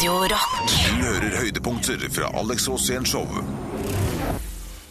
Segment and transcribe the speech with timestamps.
[0.00, 0.62] Radio Rock.
[0.64, 3.26] Du hører høydepunkter fra Alex Rosén Show.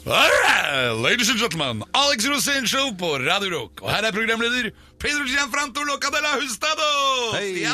[0.06, 3.82] Ladies and gentlemen, Alex Rosén Show på Radio Rock.
[3.82, 4.70] Og her er programleder
[5.02, 6.92] Pedro Gianfranto Locadella Hustado!
[7.34, 7.66] Hei!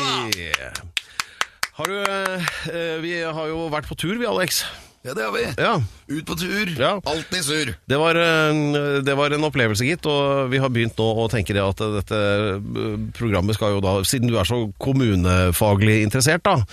[1.76, 4.64] Har du eh, Vi har jo vært på tur, vi, Alex.
[5.04, 5.44] Ja, det har vi.
[5.60, 5.76] Ja.
[6.08, 6.72] Ut på tur.
[6.80, 6.96] Ja.
[7.04, 7.76] Alltid sur.
[7.84, 8.16] Det var,
[9.04, 10.08] det var en opplevelse, gitt.
[10.08, 12.22] Og vi har begynt nå å tenke det at dette
[13.20, 16.64] programmet skal jo da, siden du er så kommunefaglig interessert, da.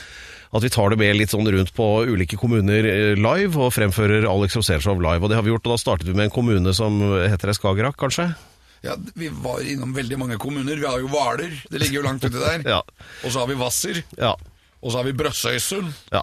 [0.53, 4.27] At vi tar det med litt sånn rundt på ulike kommuner eh, live, og fremfører
[4.29, 5.23] Alex Rosénshow live.
[5.25, 7.97] Og det har vi gjort, og da startet vi med en kommune som heter Skagerrak,
[8.01, 8.31] kanskje?
[8.83, 10.77] Ja, Vi var innom veldig mange kommuner.
[10.77, 12.65] Vi har jo Hvaler, det ligger jo langt uti der.
[12.75, 12.81] Ja.
[13.23, 14.03] Og så har vi Hvasser.
[14.19, 14.35] Ja.
[14.83, 15.93] Og så har vi Brøssøysund.
[16.11, 16.23] Ja.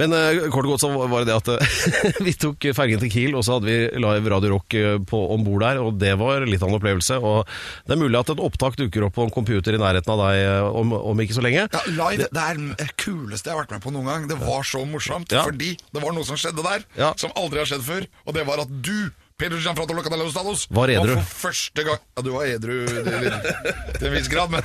[0.00, 3.10] Men eh, kort og godt så var det det at eh, vi tok fergen til
[3.12, 6.46] Kiel, og så hadde vi live Radio Rock eh, om bord der, og det var
[6.48, 7.18] litt av en opplevelse.
[7.20, 7.44] Og
[7.84, 10.72] det er mulig at et opptak dukker opp på en computer i nærheten av deg
[10.82, 11.68] om, om ikke så lenge.
[11.68, 14.28] Ja, Live det er det kuleste jeg har vært med på noen gang.
[14.30, 15.32] Det var så morsomt.
[15.34, 15.44] Ja.
[15.48, 17.12] Fordi det var noe som skjedde der Ja.
[17.20, 18.08] som aldri har skjedd før.
[18.26, 20.66] Og det var at du Pedro Gianfranto Locadella Stados.
[20.74, 21.14] Var edru.
[21.14, 24.64] for første gang Ja, du var edru til en viss grad, men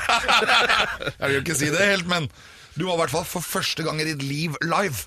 [1.20, 2.30] Jeg vil jo ikke si det helt, men
[2.74, 5.06] du var i hvert fall for første gang i ditt liv live.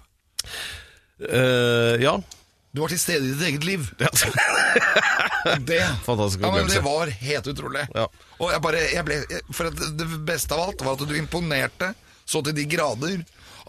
[1.19, 2.15] Uh, ja.
[2.71, 3.89] Du var til stede i ditt eget liv.
[3.99, 4.13] Ja.
[5.63, 7.85] Det, Fantastisk ja, men det var helt utrolig.
[7.95, 8.09] Ja.
[8.43, 9.19] Og jeg bare, jeg ble,
[9.55, 11.93] for det beste av alt var at du imponerte
[12.27, 13.21] så til de grader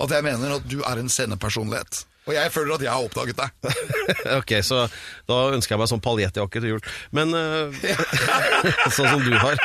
[0.02, 2.02] at jeg mener at du er en scenepersonlighet.
[2.28, 3.50] Og jeg føler at jeg har oppdaget deg.
[4.39, 4.81] ok, så
[5.30, 6.81] da ønsker jeg meg sånn paljettjakke til jul.
[7.16, 7.72] Men uh,
[8.97, 9.56] Sånn som du har.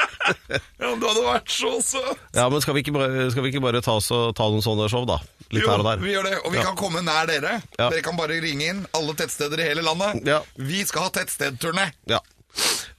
[0.53, 0.61] Ja,
[0.93, 2.21] men Du hadde vært så søt!
[2.37, 5.03] Ja, men skal vi ikke bare, vi ikke bare ta, og, ta noen sånne show,
[5.09, 5.19] da?
[5.51, 6.03] Litt Jo, her og der.
[6.05, 6.67] vi gjør det, og vi Ja.
[6.71, 7.57] kan komme nær dere.
[7.79, 7.89] Ja.
[7.91, 10.23] Dere kan bare ringe inn alle tettsteder i hele landet.
[10.29, 10.39] Ja.
[10.57, 11.91] Vi skal ha tettstedturné.
[12.11, 12.23] Ja.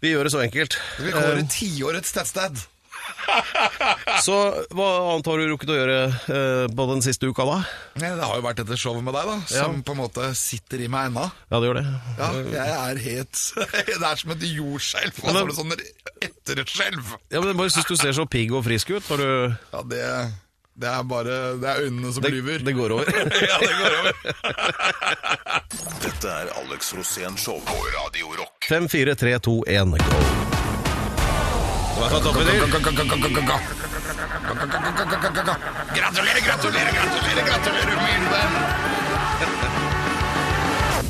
[0.03, 0.75] Vi gjør det så enkelt.
[0.99, 2.59] Vi kårer tiårets tettsted.
[4.25, 4.35] Så
[4.75, 7.57] hva annet har du rukket å gjøre eh, på den siste uka, da?
[7.99, 10.89] Det har jo vært dette showet med deg, da, som på en måte sitter i
[10.91, 11.25] meg ennå.
[11.49, 11.85] Ja, det gjør det.
[12.19, 13.43] Ja, jeg er helt
[13.89, 15.19] Det er som et jordskjelv.
[15.23, 15.75] Og så er det sånn
[16.73, 17.13] skjelv.
[17.31, 20.01] Ja, men Jeg bare syns du ser så pigg og frisk ut du Ja, det,
[20.79, 22.63] det er bare Det er øynene som Det, lyver.
[22.65, 23.05] det går over.
[23.51, 24.13] ja, det går over.
[26.03, 28.69] Dette er Alex Rosén Show på Radio Rock.
[28.69, 30.62] 5, 4, 3, 2, 1, go.
[32.03, 33.63] Hva er?
[35.93, 38.25] Gratulerer, gratulerer, gratulerer, gratulerer, venn!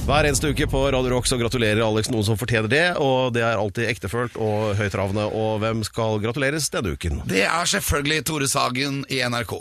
[0.04, 3.42] Hver eneste uke på Radio Rock så gratulerer Alex noen som fortjener det, og det
[3.48, 5.26] er alltid ektefølt og høytravende.
[5.32, 7.22] Og hvem skal gratuleres denne uken?
[7.30, 9.54] Det er selvfølgelig Tore Sagen i NRK.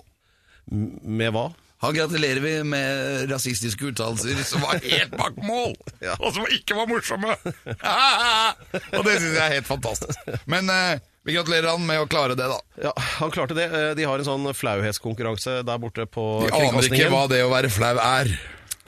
[0.73, 1.47] Med hva?
[1.83, 5.73] Han gratulerer vi med rasistiske uttalelser som var helt bak mål,
[6.05, 6.13] Ja.
[6.21, 7.33] og som ikke var morsomme.
[7.39, 10.19] og det syns jeg er helt fantastisk.
[10.51, 12.59] Men eh, vi gratulerer han med å klare det, da.
[12.89, 13.69] Ja, Han klarte det.
[13.71, 17.53] Eh, De har en sånn flauhetskonkurranse der borte på De aner ikke hva det å
[17.53, 18.33] være flau er.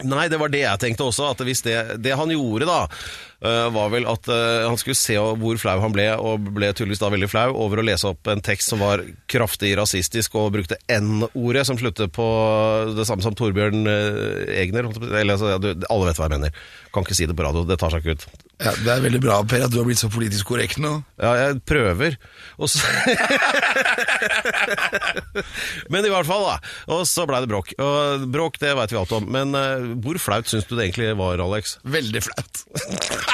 [0.02, 1.28] Nei, det var det jeg tenkte også.
[1.30, 2.80] At hvis det, det han gjorde, da,
[3.74, 7.10] var vel at eh, han skulle se hvor flau han ble, og ble tydeligvis da
[7.12, 11.66] veldig flau over å lese opp en tekst som var kraftig rasistisk, og brukte N-ordet,
[11.68, 12.24] som slutter på
[12.96, 14.88] det samme som Torbjørn eh, Egner.
[15.10, 16.64] Eller, altså, alle vet hva jeg mener.
[16.94, 18.24] Kan ikke si det på radio, det tar seg ikke ut.
[18.62, 20.92] Ja, Det er veldig bra, Per, at du har blitt så politisk korrekt nå.
[21.20, 22.16] Ja, jeg prøver.
[22.70, 22.78] Så
[25.92, 26.56] Men i hvert fall, da.
[26.94, 27.74] Og så blei det bråk.
[27.82, 29.24] Og bråk, det veit vi alt om.
[29.34, 31.78] Men uh, hvor flaut syns du det egentlig var, Alex?
[31.82, 32.54] Veldig flaut.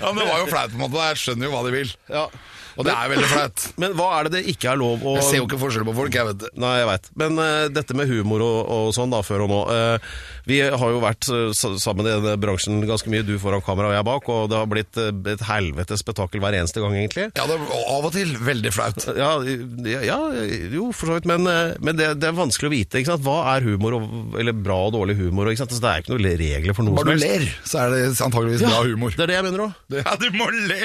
[0.00, 1.04] ja, men Det var jo flaut, på en måte.
[1.10, 1.94] Jeg skjønner jo hva de vil.
[2.10, 2.26] Ja.
[2.78, 3.64] Og det er veldig flaut.
[3.82, 5.94] Men hva er det det ikke er lov å Jeg ser jo ikke forskjell på
[5.96, 6.50] folk, jeg vet det.
[6.60, 7.08] Nei, jeg veit.
[7.20, 9.60] Men uh, dette med humor og, og sånn, da, før og nå.
[9.68, 10.12] Uh,
[10.48, 13.96] vi har jo vært uh, sammen i denne bransjen ganske mye, du foran kamera og
[13.96, 17.28] jeg bak, og det har blitt et helvetes spetakkel hver eneste gang, egentlig.
[17.36, 19.08] Ja, det av og til veldig flaut.
[19.18, 20.18] Ja, ja, ja
[20.70, 21.44] jo, for så vidt, men,
[21.82, 23.02] men det, det er vanskelig å vite.
[23.02, 23.26] Ikke sant?
[23.26, 25.50] Hva er humor, og, eller bra og dårlig humor?
[25.50, 25.74] Ikke sant?
[25.76, 28.02] Så det er ikke noen regler for noe Bare som du ler, så er det
[28.14, 29.14] antageligvis bra humor.
[29.16, 29.78] Det er det jeg mener òg.
[30.06, 30.78] Ja, du må le!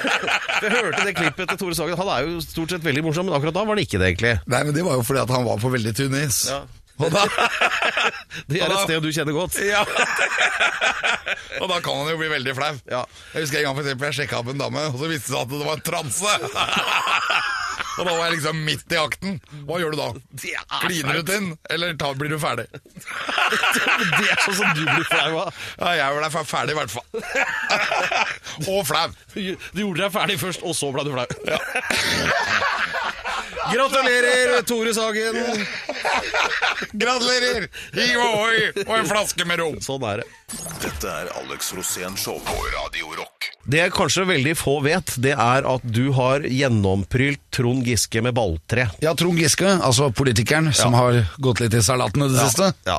[0.62, 1.96] Jeg hørte det klippet til Tore Sagen.
[2.00, 4.34] Han er jo stort sett veldig morsom, men akkurat da var det ikke det, egentlig.
[4.50, 6.42] Nei, men det var jo fordi at han var på veldig tynn is.
[6.50, 6.60] Ja.
[7.00, 7.22] Og da,
[8.50, 9.56] Det er et sted du kjenner godt.
[9.64, 9.82] ja.
[11.60, 12.74] og da kan han jo bli veldig flau.
[12.90, 13.04] Ja.
[13.34, 15.36] Jeg husker en gang for eksempel, jeg sjekka opp en dame, og så viste det
[15.36, 16.32] seg at det var en transe.
[18.00, 19.38] og da var jeg liksom midt i akten.
[19.68, 20.08] Hva gjør du da?
[20.50, 22.66] Er Kliner du til den, eller ta, blir du ferdig?
[22.70, 25.62] Det er sånn som du blir flau av.
[25.80, 27.08] Ja, jeg ble ferdig i hvert fall.
[28.68, 29.08] og flau.
[29.34, 31.28] Du gjorde deg ferdig først, og så ble du flau.
[33.68, 35.66] Gratulerer, Tore Sagen.
[36.92, 37.66] Gratulerer!
[37.94, 39.76] Hi ohoi og en flaske med rom.
[39.84, 40.28] Sånn er det.
[40.82, 43.50] Dette er Alex Rosén Show på Radio Rock.
[43.70, 48.88] Det kanskje veldig få vet, det er at du har gjennomprylt Trond Giske med balltre.
[49.04, 52.72] Ja, Trond Giske, altså politikeren som har gått litt i salaten i det siste.
[52.88, 52.98] Ja.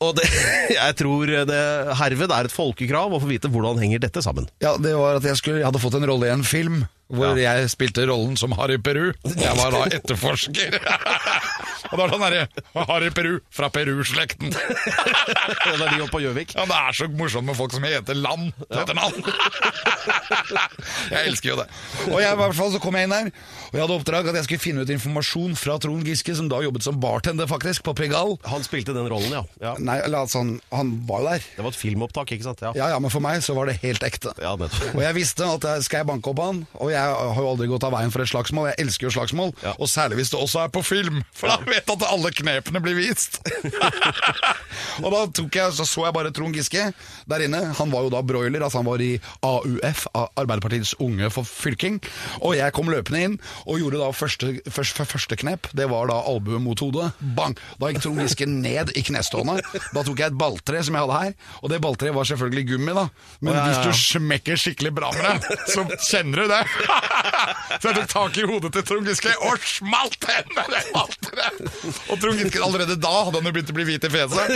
[0.00, 0.24] Og det,
[0.78, 1.60] jeg tror det
[2.00, 4.48] herved er et folkekrav å få vite hvordan henger dette sammen.
[4.64, 7.34] Ja, det var at jeg, skulle, jeg hadde fått en rolle i en film hvor
[7.40, 9.10] jeg spilte rollen som Harry Peru.
[9.26, 10.78] Jeg var da etterforsker.
[11.90, 14.52] Og da er det sånn herre Harry Peru fra Peru-slekten.
[14.54, 16.54] Det er de oppe på Gjøvik.
[16.56, 19.18] Ja, Det er så morsomt med folk som heter Land til etternavn.
[21.10, 21.66] Jeg elsker jo det.
[22.10, 23.28] Og jeg, i hvert fall så kom jeg inn der,
[23.70, 26.60] og jeg hadde oppdrag at jeg skulle finne ut informasjon fra Trond Giske, som da
[26.64, 28.36] jobbet som bartender faktisk på Pregal.
[28.50, 29.42] Han spilte den rollen, ja.
[29.62, 29.72] ja.
[29.82, 31.46] Nei, eller altså, han, han var jo der.
[31.56, 32.62] Det var et filmopptak, ikke sant?
[32.64, 34.32] Ja, Ja, ja, men for meg så var det helt ekte.
[34.40, 34.94] ja nettopp.
[34.96, 37.68] Og jeg visste at jeg skal jeg banke opp han, og jeg har jo aldri
[37.70, 38.70] gått av veien for et slagsmål.
[38.72, 39.74] Jeg elsker jo slagsmål, Ja.
[39.76, 42.82] og særlig hvis det også er på film, for da vet jeg at alle knepene
[42.82, 43.38] blir vist.
[45.04, 46.90] og da tok jeg, så så jeg bare Trond Giske
[47.30, 47.62] der inne.
[47.78, 49.12] Han var jo da broiler, altså han var i
[49.46, 52.00] AUF, Arbeiderpartiets unge for fylking.
[52.40, 53.36] Og jeg kom løpende inn
[53.66, 55.70] og gjorde da første, første, første knep.
[55.76, 57.10] Det var da albue mot hodet.
[57.36, 57.56] Bang!
[57.80, 59.60] Da gikk Trond Giske ned i knestående.
[59.94, 62.96] Da tok jeg et balltre som jeg hadde her, og det balltreet var selvfølgelig gummi,
[62.96, 63.06] da.
[63.40, 63.68] Men ja, ja, ja.
[63.70, 66.62] hvis du smekker skikkelig bra med det, så kjenner du det.
[67.80, 70.66] så jeg tok tak i hodet til Trond Giske og smalt henne.
[72.10, 74.54] Og Trond Giske allerede da hadde han jo begynt å bli hvit i fjeset.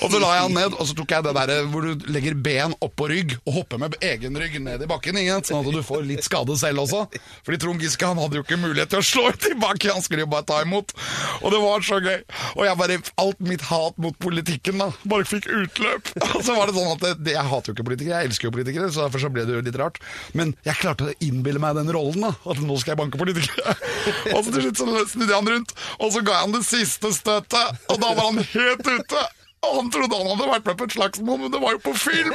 [0.00, 2.36] Og så la jeg han ned, og så tok jeg det der hvor du legger
[2.38, 5.82] ben oppå rygg og hopper med egen rygg ned i bakken, ingen, sånn at du
[5.86, 7.04] får litt skade selv også.
[7.46, 10.30] Fordi Trond Giske han hadde jo ikke mulighet til å slå tilbake, han skulle jo
[10.32, 10.94] bare ta imot.
[11.40, 12.18] Og det var så gøy.
[12.56, 16.12] Og jeg bare, alt mitt hat mot politikken da, bare fikk utløp.
[16.36, 18.48] Og så var det sånn at det, det, jeg hater jo ikke politikere, jeg elsker
[18.48, 20.00] jo politikere, så derfor så ble det jo litt rart.
[20.36, 23.76] Men jeg klarte å innbille meg den rollen da, at nå skal jeg banke politikere.
[24.34, 26.64] Og så til slutt så snudde jeg han rundt, og så ga jeg han det
[26.66, 29.26] siste støtet, og da var han helt ute.
[29.60, 31.92] Og han trodde han hadde vært med på et slagsmål, men det var jo på
[32.00, 32.30] film!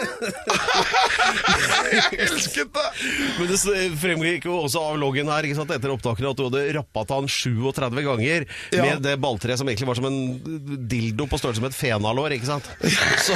[1.89, 2.83] jeg elsket det!
[3.39, 3.57] Men det
[3.97, 8.06] fremgikk jo også av loggen her sant, etter opptakene at du hadde rappet han 37
[8.06, 8.45] ganger
[8.75, 8.85] Ja.
[8.85, 10.19] med det balltreet som egentlig var som en
[10.85, 12.69] dildo på størrelse med et fenalår, ikke sant?
[13.25, 13.33] Så,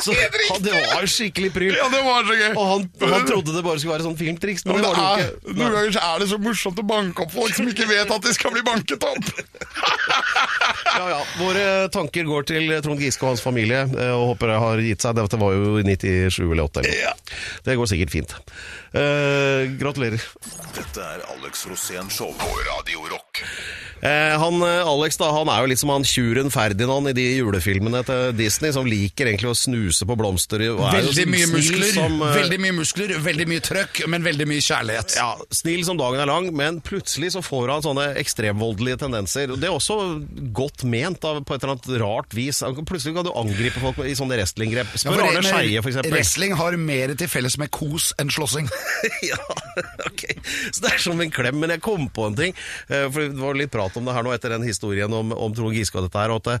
[0.04, 1.74] så han, det var skikkelig pryl.
[1.76, 2.50] Ja, det var så gøy.
[2.54, 5.16] Og han, han trodde det bare skulle være sånn filmtriks, men Men det det var
[5.20, 5.56] det er, ikke.
[5.60, 8.28] noen ganger så er det så morsomt å banke opp folk som ikke vet at
[8.28, 9.30] de skal bli banket opp.
[10.90, 11.18] Ja, ja.
[11.38, 11.64] Våre
[11.94, 15.14] tanker går til Trond Giske og hans familie, eh, og håper det har gitt seg.
[15.16, 17.12] Dette var jo i 97 eller 8 eller Ja.
[17.64, 18.34] Det går sikkert fint.
[18.90, 20.24] Uh, gratulerer.
[20.76, 23.44] Dette er Alex Rosén Show på Radio Rock.
[24.00, 27.24] Eh, han, eh, Alex da, han er jo litt som han tjuren Ferdinand i de
[27.36, 30.62] julefilmene til Disney, som liker egentlig å snuse på blomster.
[30.64, 34.46] er Veldig sånn mye muskler, som, eh, veldig mye muskler, veldig mye trøkk, men veldig
[34.48, 35.16] mye kjærlighet.
[35.16, 39.52] Ja, Snill som dagen er lang, men plutselig så får han sånne ekstremvoldelige tendenser.
[39.60, 39.98] Det er også
[40.56, 42.62] godt ment da, på et eller annet rart vis.
[42.88, 44.96] Plutselig kan du angripe folk i sånne wrestlinggrep.
[44.96, 46.12] Ja, Spør Arne det- Skeie, eksempel.
[46.16, 48.70] Wrestling har mer til felles med kos enn slåssing.
[49.28, 49.36] ja,
[50.06, 50.24] ok.
[50.72, 52.54] Så det er som en klem, men jeg kom på en ting.
[52.88, 55.54] eh, For det var litt prat om det her nå etter den historien om, om
[55.56, 56.30] Trond Giske og dette her.
[56.30, 56.60] og at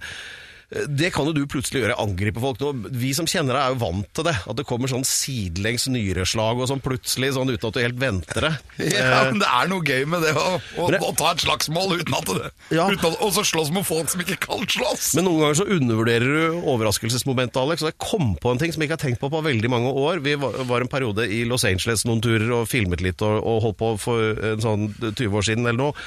[0.86, 2.60] det kan jo du plutselig gjøre, angripe folk.
[2.94, 4.36] Vi som kjenner deg er jo vant til det.
[4.46, 8.46] At det kommer sånn sidelengs nyreslag og sånn plutselig, sånn uten at du helt venter
[8.46, 8.52] det.
[8.94, 10.44] Ja, Eh, men Det er noe gøy med det å,
[10.78, 12.84] å, det- å ta et slagsmål uten at det Ja.
[12.86, 15.08] Og så slåss mot folk som ikke kan slåss.
[15.18, 17.82] Men noen ganger så undervurderer du overraskelsesmomentet, Alex.
[17.82, 19.90] Og jeg kom på en ting som jeg ikke har tenkt på på veldig mange
[19.90, 20.22] år.
[20.22, 23.58] Vi var, var en periode i Los Angeles noen turer og filmet litt og, og
[23.66, 26.06] holdt på for en sånn 20 år siden eller noe.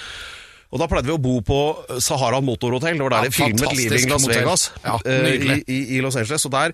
[0.73, 1.57] Og da pleide vi å bo på
[2.01, 2.97] Sahara Motorhotell.
[2.97, 4.23] Det var der Ja, de filmet Living Las.
[4.25, 6.47] Vegas Ja, eh, i, i, i Los Angeles.
[6.49, 6.73] Og der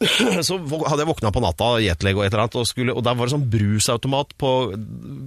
[0.46, 3.18] så hadde jeg våkna på natta, jetlag og et eller annet, og, skulle, og der
[3.18, 4.52] var det sånn brusautomat på,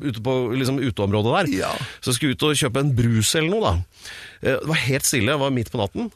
[0.07, 1.51] ute på liksom, uteområdet der.
[1.65, 1.74] Ja.
[2.00, 4.07] Så jeg skulle ut og kjøpe en brus eller noe, da.
[4.39, 6.07] Eh, Det var helt stille, det var midt på natten.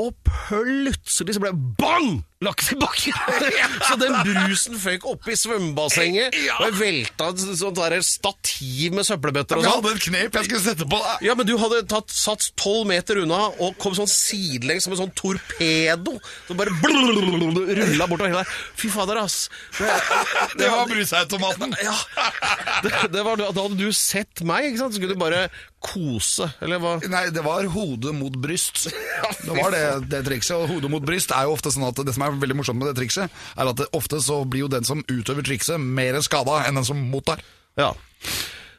[0.00, 2.10] Og plutselig så ble det bang!
[2.40, 3.12] Laks i bakken!
[3.88, 6.54] så den brusen føyk oppi svømmebassenget, Ja.
[6.56, 9.82] og jeg velta et sånt der stativ med søppelbøtter og Jeg sånn.
[9.84, 11.26] hadde et knep jeg skulle sette på deg.
[11.28, 15.02] Ja, men du hadde tatt, satt tolv meter unna og kom sånn sidelengs som en
[15.02, 16.16] sånn torpedo.
[16.48, 18.54] Så bare rulla bortover hele der.
[18.80, 19.50] Fy fader, ass.
[19.76, 19.90] Det,
[20.64, 21.76] Det var brusautomaten.
[21.84, 21.92] ja,
[22.88, 24.96] det, det var, da hadde du sett meg, ikke sant?
[24.96, 26.96] Så skulle du bare kose, eller hva?
[27.08, 28.88] Nei, det var hode mot bryst.
[29.40, 29.80] Det var det,
[30.12, 30.52] det trikset.
[30.56, 32.90] Og hode mot bryst er jo ofte sånn at det som er veldig morsomt med
[32.90, 36.62] det trikset, er at det, ofte så blir jo den som utøver trikset, mer skada
[36.68, 37.42] enn den som mottar.
[37.80, 37.92] Ja.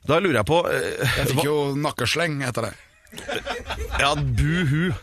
[0.08, 2.74] Da lurer jeg på eh, Jeg fikk jo nakkesleng etter det.
[4.00, 4.94] Ja, buhu.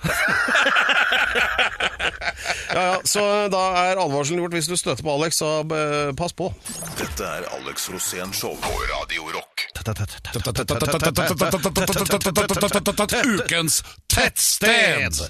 [2.72, 3.20] ja, ja, så
[3.52, 4.56] da er advarselen gjort.
[4.56, 6.48] Hvis du støter på Alex, så eh, pass på.
[6.98, 9.68] Dette er Alex Rosén Show på Radio Rock.
[13.24, 15.22] Ukens tettsted!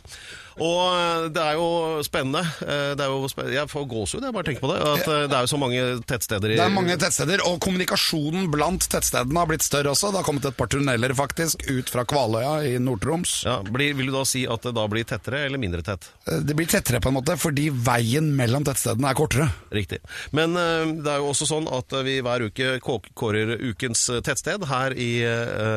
[0.59, 1.69] Og eh, det er jo
[2.07, 2.43] spennende.
[2.65, 3.55] Eh, Det er jo spennende.
[3.59, 4.79] jeg får gåsehud, jeg bare tenker på det.
[4.83, 8.49] At eh, det er jo så mange tettsteder i Det er mange tettsteder, og kommunikasjonen
[8.53, 10.11] blant tettstedene har blitt større også.
[10.15, 13.45] Det har kommet et par tunneler faktisk ut fra Kvaløya i Nord-Troms.
[13.47, 16.09] ja, blir, Vil du da si at det da blir tettere eller mindre tett?
[16.27, 19.49] Det blir tettere på en måte, fordi veien mellom tettstedene er kortere.
[19.75, 20.01] Riktig.
[20.33, 24.93] Men det er jo også sånn at vi hver uke kå- kårer ukens tettsted her
[24.99, 25.11] i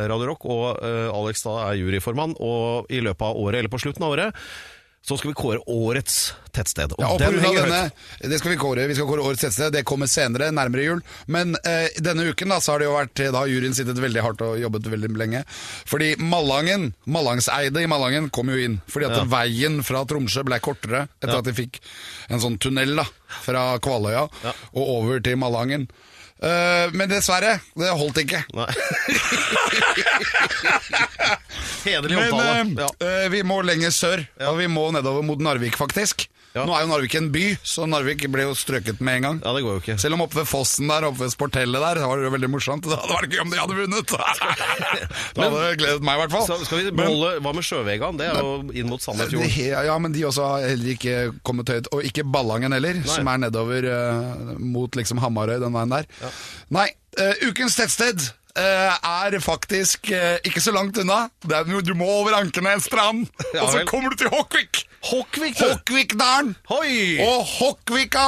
[0.10, 4.04] Radio Rock, og Alex da er juryformann, og i løpet av året, eller på slutten
[4.06, 4.42] av året,
[5.02, 6.92] så skal vi kåre årets tettsted.
[6.94, 8.30] Og Ja, og den henger denne, høyt.
[8.30, 11.02] det skal vi kåre, vi skal kåre årets tettsted, det kommer senere, nærmere jul.
[11.32, 14.22] Men eh, denne uken da, så har det jo vært, da har juryen sittet veldig
[14.26, 15.42] hardt og jobbet veldig lenge.
[15.90, 21.08] Fordi Malangen, Mallangseide i Malangen kom jo inn, fordi at veien fra Tromsø ble kortere
[21.22, 21.82] etter at de fikk
[22.30, 23.08] en sånn tunnel da,
[23.42, 24.28] fra Kvaløya
[24.76, 25.90] og over til Malangen.
[26.42, 28.42] Eh, men dessverre, det holdt ikke.
[28.58, 28.66] Nei.
[31.86, 32.88] Hederlig Men uh, ja.
[33.06, 36.26] eh, vi må lenger sør, og vi må nedover mot Narvik faktisk.
[36.52, 36.66] Ja.
[36.68, 39.38] Nå er jo Narvik en by, så Narvik ble jo strøket med en gang.
[39.40, 39.94] Ja, det går jo ikke.
[40.04, 42.50] Selv om oppe ved fossen der, oppe ved sportellet der, det var det jo veldig
[42.52, 42.90] morsomt.
[42.90, 44.12] Det hadde vært gøy om de hadde vunnet!
[45.38, 46.44] det hadde gledet meg i hvert fall.
[46.50, 48.20] Så skal vi beholde, Hva med Sjøvegan?
[48.20, 49.48] Det er jo inn mot Sandefjorden.
[49.56, 51.16] det, ja, men de også har heller ikke
[51.48, 51.88] kommet høyt.
[51.96, 56.12] Og ikke Ballangen heller, som er nedover uh, mot liksom Hamarøy, den veien der.
[56.76, 58.28] Nei, uh, ukens tettsted
[58.60, 61.30] eh, er faktisk ikke så langt unna.
[61.48, 64.84] Det du må over Ankenesstrand, Ja og så kommer du til Håkvik!
[65.02, 65.62] Hokkvik!
[66.70, 67.18] Hoi!
[67.26, 68.26] Og Hokkvika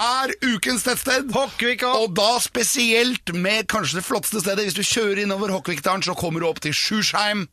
[0.00, 1.30] er ukens tettsted.
[1.34, 1.94] Hokkvika!
[2.02, 4.66] Og da spesielt med kanskje det flotteste stedet.
[4.68, 7.48] Hvis du kjører innover Hokkvikdalen, så kommer du opp til Sjursheim.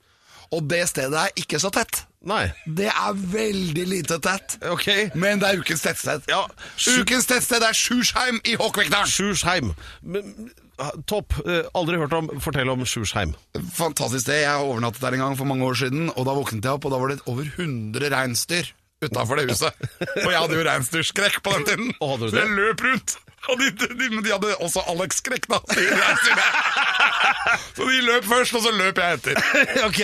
[0.52, 2.06] Og det stedet er ikke så tett.
[2.28, 2.48] Nei.
[2.66, 4.58] Det er veldig lite tett.
[4.68, 4.88] Ok.
[5.16, 6.28] Men det er ukens tettsted.
[6.32, 6.44] Ja,
[7.00, 9.12] Ukens tettsted er Sjursheim i Håkvikdalen.
[9.12, 9.74] Sjursheim.
[10.02, 10.50] Men,
[11.10, 11.34] Topp.
[11.46, 13.34] Eh, Aldri hørt om Fortell om Sjursheim.
[13.74, 14.44] Fantastisk sted.
[14.44, 16.94] Jeg overnattet der en gang for mange år siden, og da våknet jeg opp, og
[16.94, 18.70] da var det over 100 reinsdyr
[19.02, 19.74] utafor det huset.
[20.26, 21.92] Og jeg hadde jo reinsdyrskrekk på den tiden.
[22.02, 23.18] Så jeg løp rundt.
[23.48, 25.60] Og de, de, de hadde også Alex-skrekk, da.
[27.78, 29.38] Så de løp først, og så løp jeg etter.
[29.88, 30.00] ok.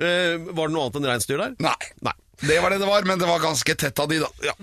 [0.00, 1.56] Uh, var det noe annet enn reinsdyr der?
[1.60, 1.74] Nei.
[2.06, 2.14] Nei.
[2.40, 4.30] Det var det det var, men det var ganske tett av de, da.
[4.46, 4.54] Ja.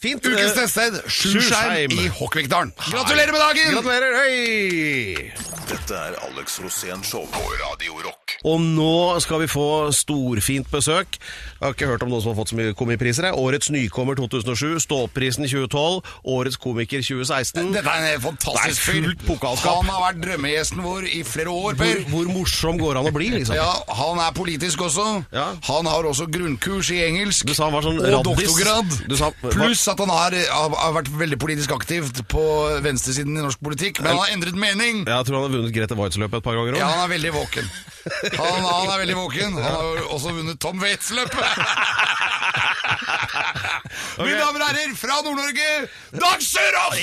[0.00, 0.24] Fint.
[0.24, 2.72] Ukens Eh, tettsted, Sjursheim i Håkvikdalen.
[2.88, 3.74] Gratulerer med dagen!
[3.74, 4.14] Gratulerer.
[4.22, 5.32] Hei!
[5.70, 8.16] Dette er Alex Rosén Show på Radio Rock.
[8.48, 11.18] Og nå skal vi få storfint besøk.
[11.20, 13.26] Jeg har ikke hørt om noen som har fått så mye komipriser.
[13.28, 13.36] jeg.
[13.38, 17.68] Årets nykommer 2007, Stålprisen 2012, Årets komiker 2016.
[17.76, 19.26] Dette er en fantastisk fullt fyr.
[19.28, 19.76] pokalskap.
[19.84, 23.28] Han har vært drømmegjesten vår i flere år, Hvor, hvor morsom går han å bli,
[23.36, 23.54] liksom?
[23.60, 23.68] Ja,
[24.00, 25.06] Han er politisk også.
[25.32, 25.46] Ja.
[25.68, 27.44] Han har også grunnkurs i engelsk.
[27.46, 28.48] Du sa han var sånn og raddis.
[28.48, 29.08] doktorgrad.
[29.08, 32.44] Du sa- Pluss at han har, har, har vært veldig politisk aktivt på
[32.84, 34.00] venstresiden i norsk politikk.
[34.02, 35.04] Men han har endret mening.
[35.06, 36.82] Jeg tror han har vunnet Grete Waitz-løpet et par ganger òg.
[36.82, 37.70] Ja, han er veldig våken.
[38.40, 39.58] Han, han er veldig våken.
[39.60, 41.44] Han har også vunnet Tom Waitz-løpet.
[44.20, 45.68] Mine damer og herrer, fra Nord-Norge,
[46.20, 46.96] Dag Sørås!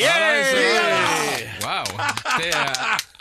[1.64, 1.88] Wow.
[2.38, 2.52] Det,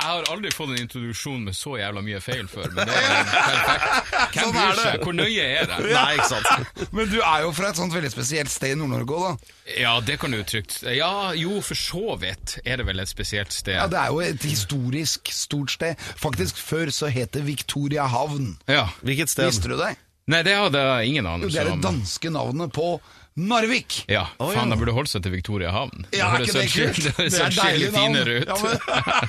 [0.07, 3.31] jeg har aldri fått en introduksjon med så jævla mye feil før, men det er
[3.33, 4.37] perfekt.
[4.37, 4.93] Hvem Sånn er bryr det.
[5.03, 5.79] Hvor nøye er det?
[5.91, 6.73] Nei, ikke sant.
[6.97, 9.53] Men du er jo fra et sånt veldig spesielt sted i Nord-Norge òg, da.
[9.81, 13.53] Ja, det kan du trygt Ja, jo, for så vidt er det vel et spesielt
[13.57, 13.75] sted.
[13.81, 15.99] Ja, Det er jo et historisk stort sted.
[16.23, 18.55] Faktisk Før så het det Victoria havn.
[18.71, 18.87] Ja.
[19.03, 19.51] Hvilket sted?
[19.51, 19.97] Visste du det?
[20.31, 22.89] Nei, det hadde jeg ingen Jo, anelse Det er det danske navnet på
[23.37, 24.05] Narvik.
[24.09, 24.75] Ja, oh, faen, ja.
[24.75, 26.07] de burde holdt seg til Victoria havn.
[26.17, 27.03] Ja, er ikke det kult?
[27.05, 28.49] Det høres sånn skikkelig finere ut.
[28.49, 28.77] Ja, men,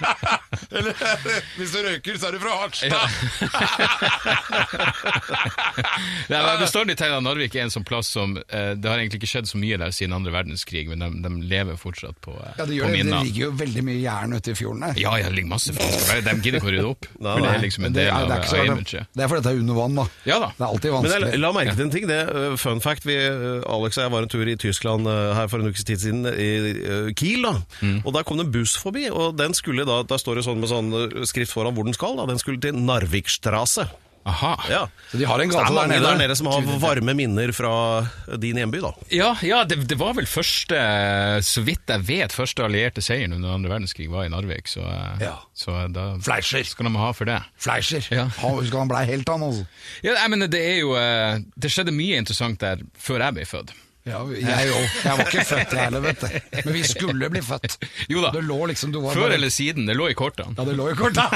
[0.80, 0.94] eller
[1.58, 2.88] hvis du røyker, så er du fra Harstad.
[2.88, 3.02] Ja.
[6.30, 9.30] men jeg bestandig tenkt Narvik er en sånn plass som eh, Det har egentlig ikke
[9.30, 12.64] skjedd så mye der siden andre verdenskrig, men de, de lever fortsatt på, eh, Ja,
[12.64, 13.04] det på gjør det.
[13.12, 15.04] Det ligger jo veldig mye jern ute i fjorden der.
[15.04, 16.16] Ja, ja, det ligger masse faktisk.
[16.30, 17.12] De gidder ikke å rydde opp.
[17.28, 19.44] Nei, for det er liksom en del av det er så av Det er fordi
[19.50, 20.08] det er under vann, da.
[20.32, 20.52] Ja da.
[20.56, 21.20] Det er alltid vanskelig.
[21.28, 22.08] Men jeg la merke til en ting.
[22.08, 23.04] det, er Fun fact.
[23.08, 25.84] Vi, eh, Alex og jeg var en tur i Tyskland eh, her for en ukes
[25.88, 27.44] tid siden, i eh, Kiel.
[27.48, 27.56] da.
[27.82, 28.02] Mm.
[28.06, 30.60] Og Der kom det en buss forbi, og den skulle da, der står det sånn
[30.62, 32.16] med sånn eh, skrift foran hvor den skal.
[32.20, 33.90] da, Den skulle til Narvikstrasse.
[34.28, 34.58] Aha.
[34.68, 34.80] Ja.
[35.08, 36.28] Så de har en Så gate er mange der der nede.
[36.28, 37.70] nede som har varme minner fra
[38.36, 38.90] din hjemby, da.
[39.16, 40.76] Ja, ja det, det var vel første,
[41.48, 44.84] så vidt jeg vet, første allierte seieren under andre verdenskrig var i Narvik, så,
[45.24, 45.38] Ja.
[45.56, 46.68] så da Fleischer.
[46.68, 47.40] skal de ha for det.
[47.56, 48.04] Fleischer.
[48.12, 48.28] Ja.
[48.44, 49.48] Han, husker han blei helt, han.
[49.48, 49.64] Altså.
[50.04, 50.92] Ja, jeg mener, det er jo
[51.56, 53.72] Det skjedde mye interessant der før jeg ble født.
[54.08, 54.98] Ja, jeg òg.
[55.04, 56.60] Jeg var ikke født, jeg heller, vet du.
[56.64, 57.78] Men vi skulle bli født.
[58.12, 58.32] Jo da.
[58.72, 60.56] Liksom Før bare- eller siden, det lå i kortene.
[60.58, 61.28] Ja, det lå i kortene.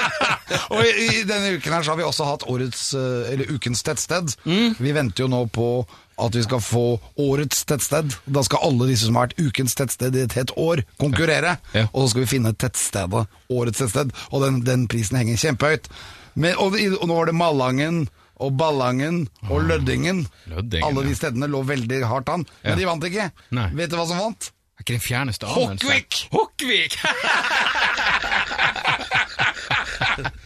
[0.74, 3.82] og i, i denne uken her så har vi også hatt årets, eh, eller ukens
[3.86, 4.32] tettsted.
[4.48, 4.78] Mm.
[4.80, 5.68] Vi venter jo nå på
[6.20, 6.84] at vi skal få
[7.20, 8.16] årets tettsted.
[8.28, 11.56] Da skal alle disse som har vært ukens tettsted i et helt år, konkurrere.
[11.76, 11.86] Ja.
[11.92, 14.12] Og så skal vi finne tettstedet, årets tettsted.
[14.30, 15.88] Og den, den prisen henger kjempehøyt.
[16.40, 18.04] Men, og, og nå var det Malangen
[18.40, 20.24] og Ballangen og Løddingen.
[20.50, 22.78] Løddingen, Alle de stedene lå veldig hardt an, men Ja.
[22.80, 23.30] de vant ikke.
[23.56, 23.68] Nei.
[23.76, 24.50] Vet du hva som vant?
[24.80, 25.84] Er ikke den fjerneste anelse?
[25.84, 26.20] Hokkvik!
[26.32, 26.96] Hokkvik!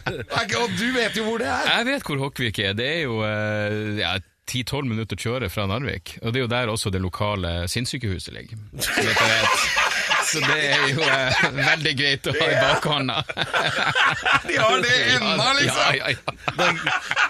[0.05, 1.67] Ikke- Og du vet jo hvor det er.
[1.77, 2.73] Jeg vet hvor Hokkvik er.
[2.77, 4.11] Det er jo eh, ja,
[4.51, 6.17] 10-12 minutter kjøre fra Narvik.
[6.21, 8.57] Og det er jo der også det lokale sinnssykehuset ligger.
[8.79, 9.15] Så, vet.
[10.25, 13.17] Så det er jo eh, veldig greit å ha i bakhånda.
[14.47, 15.81] De har det ennå, liksom.
[15.81, 16.35] Ja, ja, ja.
[16.55, 16.79] Det er,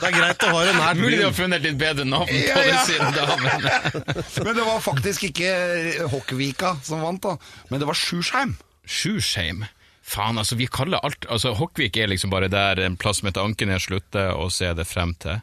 [0.01, 2.41] det er greit å ha det nært Mulig de har funnet litt bedre navn på
[2.45, 3.65] Ja, det siden da, men
[4.45, 5.49] Men det var faktisk ikke
[6.11, 7.35] Hokkvika som vant, da.
[7.71, 8.55] Men det var Sjursheim.
[8.85, 9.65] Sjursheim.
[10.05, 13.45] Faen, altså, vi kaller alt Altså, Hokkvik er liksom bare der en plass som heter
[13.45, 15.41] Ankenes slutter, og så er det frem til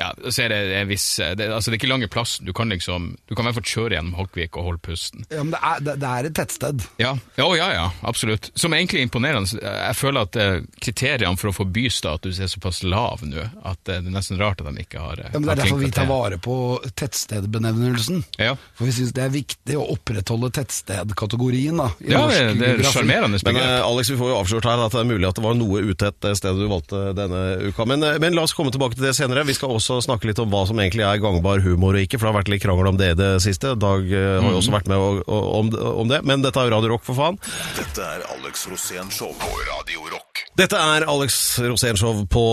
[0.00, 2.46] Ja, så er det en viss det, Altså, det er ikke lange plassen.
[2.48, 5.26] Du kan liksom Du kan i hvert fall kjøre gjennom Holkvik og holde pusten.
[5.28, 6.86] Ja, men det er, det, det er et tettsted.
[7.02, 8.50] Ja, ja, ja, ja, absolutt.
[8.58, 9.60] Som er egentlig imponerende.
[9.60, 14.00] Jeg føler at eh, kriteriene for å få bystatus er såpass lav nå, at eh,
[14.00, 15.92] det er nesten rart at de ikke har eh, Ja, men det er derfor vi
[15.94, 16.56] tar vare på
[17.00, 18.22] tettstedbenevnelsen.
[18.40, 18.54] Ja.
[18.78, 22.84] For vi syns det er viktig å opprettholde tettstedkategorien da, i Ja, norsk det er
[22.90, 25.44] sjarmerende Men eh, Alex, vi får jo avslørt her at det er mulig at det
[25.44, 27.86] var noe utett det stedet du valgte denne uka.
[27.88, 29.44] Men, eh, men la oss komme tilbake til det senere.
[29.48, 32.28] Vi skal også snakke litt om hva som egentlig er gangbar humor og ikke, for
[32.28, 33.74] det har vært litt krangel om det i det siste.
[33.80, 35.72] Dag eh, har jo også vært med og, og, om,
[36.04, 37.40] om det, men dette er jo Radio Rock, for faen.
[37.78, 40.44] Dette er Alex Rosén Show på Radio Rock.
[40.58, 42.44] Dette er Alex Rosénshow på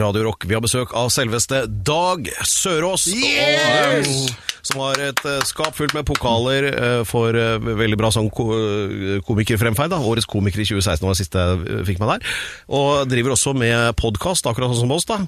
[0.00, 0.46] Radio Rock.
[0.48, 3.06] Vi har besøk av selveste Dag Sørås.
[3.12, 4.08] Yes!
[4.08, 6.70] Og, eh, som har et eh, skap fullt med pokaler
[7.04, 9.92] for veldig bra sånn komikerfremferd.
[9.92, 10.00] Da.
[10.00, 12.34] Årets komiker i 2016 var det siste jeg fikk meg der.
[12.80, 15.06] Og driver også med podkast, akkurat sånn som oss.
[15.08, 15.20] da.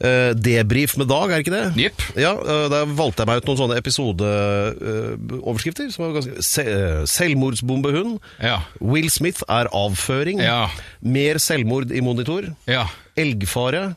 [0.00, 0.32] Eh,
[0.82, 1.72] Debrif med Dag, er ikke det?
[1.78, 2.02] Yep.
[2.18, 5.90] Ja, eh, Der valgte jeg meg ut noen sånne episodeoverskrifter.
[5.92, 8.18] som var ganske Se eh, Selvmordsbombehund.
[8.42, 8.58] Ja.
[8.80, 10.40] Will Smith er avføring.
[10.42, 10.68] Ja.
[11.00, 12.42] Mer selvmord i monitor.
[12.66, 12.86] Ja.
[13.16, 13.94] Elgfare.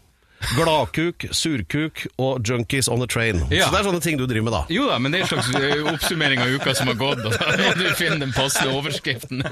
[0.53, 3.41] Gladkuk, surkuk og junkies on the train.
[3.49, 3.65] Ja.
[3.67, 4.61] Så det er sånne ting du driver med, da.
[4.73, 7.33] Jo da, men det er en slags eh, oppsummering av uka som har gått, og
[7.81, 9.43] du finne den passende overskriften.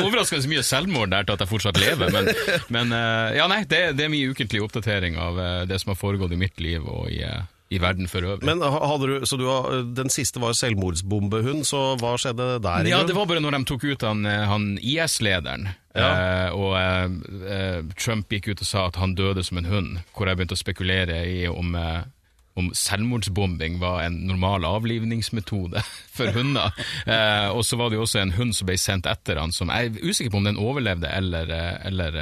[0.00, 2.32] Overraskende mye selvmord der til at jeg fortsatt lever, men,
[2.72, 6.00] men eh, ja, nei, det, det er mye ukentlig oppdatering av eh, det som har
[6.00, 7.22] foregått i mitt liv og i,
[7.70, 8.46] i verden for øvrig.
[8.48, 12.88] Men hadde du, så du har, den siste var selvmordsbombehund, så hva skjedde der?
[12.90, 17.04] Ja, det var bare når de tok ut han, eh, han IS-lederen, eh, og eh,
[17.46, 20.58] eh, Trump gikk ut og sa at han døde som en hund, hvor jeg begynte
[20.58, 22.02] å spekulere i om, eh,
[22.58, 25.84] om selvmordsbombing var en normal avlivningsmetode
[26.18, 26.74] for hunder.
[27.06, 29.70] Eh, og så var det jo også en hund som ble sendt etter han, som
[29.70, 32.18] jeg er usikker på om den overlevde eller, eh, eller,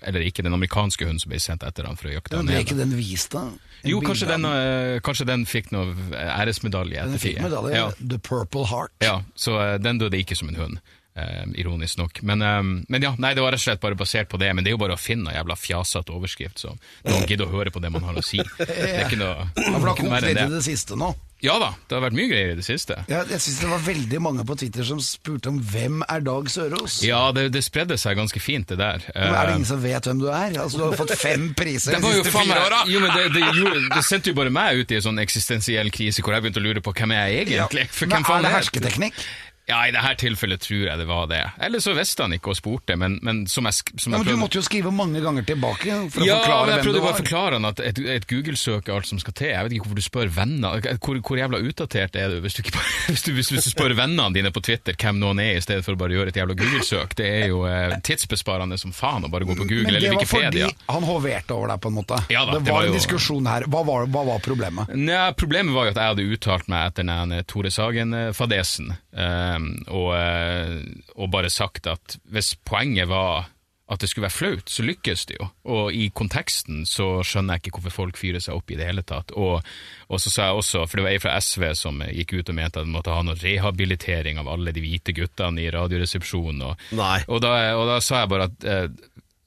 [0.00, 2.54] eller ikke, den amerikanske hunden som ble sendt etter han for å jakte Men han
[2.56, 3.44] ble ikke den vist, da?
[3.90, 7.74] Jo, kanskje den, eh, kanskje den fikk noe æresmedalje Den fikk medalje.
[7.76, 7.88] Ja.
[8.00, 8.92] The Purple Heart.
[9.04, 10.78] Ja, så eh, den døde ikke som en hund.
[11.16, 12.22] Eh, ironisk nok.
[12.22, 14.52] Men, eh, men ja, nei, det var rett og slett bare basert på det.
[14.54, 16.74] Men det er jo bare å finne en jævla fjasete overskrift, så
[17.08, 18.42] noen gidder å høre på det man har å si.
[18.58, 20.64] Det er ikke noe, Ja, for det har mer litt i det.
[20.68, 21.14] siste nå.
[21.44, 22.94] Ja da, det har vært mye greier i det siste.
[23.12, 26.48] Ja, jeg synes det var veldig mange på Twitter som spurte om hvem er Dag
[26.48, 26.94] Sørås?
[27.04, 29.04] Ja, det, det spredde seg ganske fint, det der.
[29.12, 30.56] Men er det ingen som vet hvem du er?
[30.62, 32.80] Altså, Du har fått fem priser de siste fire åra!
[32.88, 36.24] jo, men det, det, det sendte jo bare meg ut i en sånn eksistensiell krise
[36.24, 37.84] hvor jeg begynte å lure på hvem jeg er egentlig?
[37.92, 38.56] For Men hvem faen er det jeg?
[38.62, 39.20] hersketeknikk?
[39.66, 41.40] Ja, i dette tilfellet tror jeg det var det.
[41.66, 44.22] Eller så visste han ikke og spurte, men, men som jeg, som Ja, jeg men
[44.22, 47.00] Du prøvde- måtte jo skrive mange ganger tilbake for å ja, men Ja, jeg prøvde
[47.02, 49.48] bare å forklare han at et, et Google-søk er alt som skal til.
[49.50, 50.86] Jeg vet ikke hvorfor du spør venner.
[51.02, 53.96] Hvor, hvor jævla utdatert er du hvis du, ikke bare, hvis, du, hvis, du spør
[53.98, 56.54] vennene dine på Twitter hvem noen er, i stedet for å bare gjøre et jævla
[56.62, 57.16] Google-søk?
[57.18, 60.30] Det er jo eh, tidsbesparende som faen å bare gå på Google Men det var
[60.30, 60.62] fordi
[60.94, 62.22] han hoverte over deg, på en måte.
[62.30, 63.66] Ja da, det det var var en jo- diskusjon her.
[63.66, 64.94] Hva var, hva var problemet?
[64.94, 69.55] Nei, problemet var jo at jeg hadde uttalt meg etter den Tore Sagen-fadesen, eh,
[69.90, 73.50] og bare sagt at hvis poenget var
[73.86, 75.46] at det skulle være flaut, så lykkes det jo.
[75.70, 79.04] Og i konteksten så skjønner jeg ikke hvorfor folk fyrer seg opp i det hele
[79.06, 79.30] tatt.
[79.38, 79.62] Og,
[80.10, 82.58] og så sa jeg også, for det var ei fra SV som gikk ut og
[82.58, 86.64] mente at de måtte ha noe rehabilitering av alle de hvite guttene i Radioresepsjonen.
[86.66, 88.88] Og, og, da, og da sa jeg bare at eh,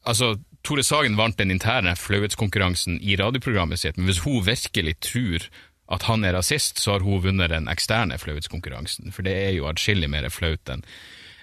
[0.07, 5.49] altså, Tore Sagen vant den interne flauhetskonkurransen i radioprogrammet sitt, men hvis hun virkelig tror
[5.89, 9.69] at han er rasist, så har hun vunnet den eksterne flauhetskonkurransen, for det er jo
[9.69, 10.85] atskillig mer flaut enn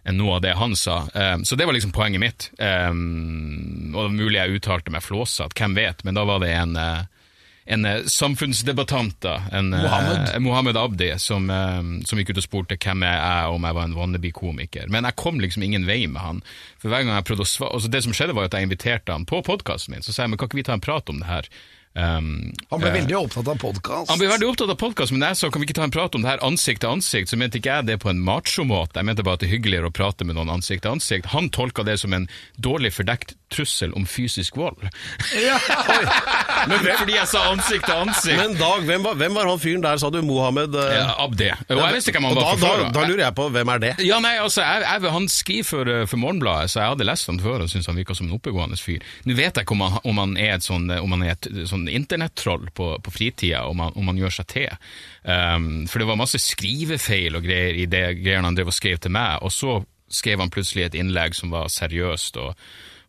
[0.07, 1.01] enn noe av det han sa.
[1.15, 2.49] Um, så det var liksom poenget mitt.
[2.63, 6.53] Um, og det var mulig jeg uttalte meg flåsete, hvem vet, men da var det
[6.55, 7.33] en, eh,
[7.75, 10.31] en eh, samfunnsdebattant, da, en, Mohammed.
[10.31, 13.79] Uh, Mohammed Abdi, som, um, som gikk ut og spurte hvem jeg er, om jeg
[13.81, 14.87] var en wannabe-komiker.
[14.95, 16.45] Men jeg kom liksom ingen vei med han.
[16.79, 19.17] For hver gang jeg prøvde å svare, altså Det som skjedde, var at jeg inviterte
[19.17, 20.07] han på podkasten min.
[20.07, 21.51] Så sa jeg men kan ikke vi ta en prat om det her?
[21.97, 24.11] Um, Han ble eh, veldig opptatt av podkast.
[24.11, 26.19] han ble veldig opptatt av podkast, men jeg sa kan vi ikke ta en prat
[26.19, 29.01] om det her ansikt til ansikt, så mente ikke jeg det på en macho-måte.
[29.01, 31.31] Jeg mente bare at det er hyggeligere å prate med noen ansikt til ansikt.
[31.33, 32.29] Han tolka det som en
[32.61, 34.83] dårlig fordekt trussel om fysisk vold.
[36.69, 38.37] men fordi jeg sa ansikt til ansikt.
[38.43, 40.21] Men Dag, hvem var, hvem var han fyren der, sa du?
[40.27, 40.77] Mohammed?
[40.77, 40.93] Uh...
[40.93, 41.49] Ja, Abdi.
[41.71, 42.93] Og jeg visste ikke hvem han var da, fra da, før.
[42.97, 43.93] da lurer jeg på, hvem er det?
[44.05, 47.33] Ja, nei, altså, jeg, jeg, Han skriver for, uh, for Morgenbladet, så jeg hadde lest
[47.33, 49.05] han før og syntes han virka som en oppegående fyr.
[49.25, 51.51] Nå vet jeg ikke om han, om han er et sånn, om han er et
[51.71, 54.89] sånn internettroll på, på fritida, om han, om han gjør seg til.
[55.23, 59.01] Um, for det var masse skrivefeil og greier i det greiene han drev og skrev
[59.03, 62.55] til meg, og så skrev han plutselig et innlegg som var seriøst og,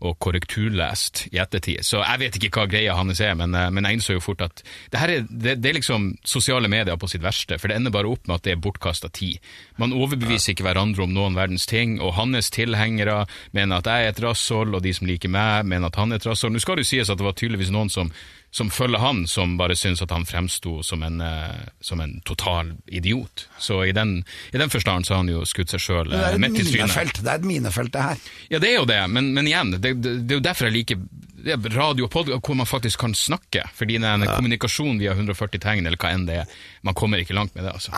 [0.05, 1.81] og korrekturlest i ettertid.
[1.85, 4.43] Så jeg vet ikke hva greia hans er, men, eh, men jeg innså jo fort
[4.45, 4.63] at
[4.93, 8.11] det er, det, det er liksom sosiale medier på sitt verste, for det ender bare
[8.11, 9.41] opp med at det er bortkasta tid.
[9.81, 13.23] Man overbeviser ikke hverandre om noen verdens ting, og hans tilhengere
[13.57, 16.21] mener at jeg er et rasshold, og de som liker meg, mener at han er
[16.21, 16.53] et rasshold.
[16.53, 18.13] Nå skal det jo sies at det var tydeligvis noen som
[18.51, 22.73] som følger han, som bare syns at han fremsto som, en, eh, som en total
[22.87, 23.47] idiot.
[23.59, 26.61] Så i den, i den forstand så har han jo skutt seg sjøl et midt
[26.61, 27.21] i trynet.
[27.21, 28.27] det er et minefelt, det her.
[28.49, 30.79] Ja, det er jo det, men, men igjen, det, det, det er jo derfor jeg
[30.79, 31.07] liker
[31.47, 33.61] det er radio og podkast, hvor man faktisk kan snakke.
[33.77, 37.55] Fordi den kommunikasjon via 140 tegn, eller hva enn det er, man kommer ikke langt
[37.55, 37.75] med det.
[37.77, 37.93] altså.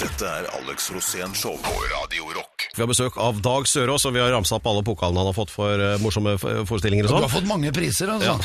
[0.00, 2.57] Dette er Alex Rosén Show på Radio Rock.
[2.78, 5.34] Vi har besøk av Dag Sørås, og vi har ramsa opp alle pokalene han har
[5.34, 7.32] fått for uh, morsomme forestillinger og Du har sånn.
[7.40, 8.36] fått mange priser, altså.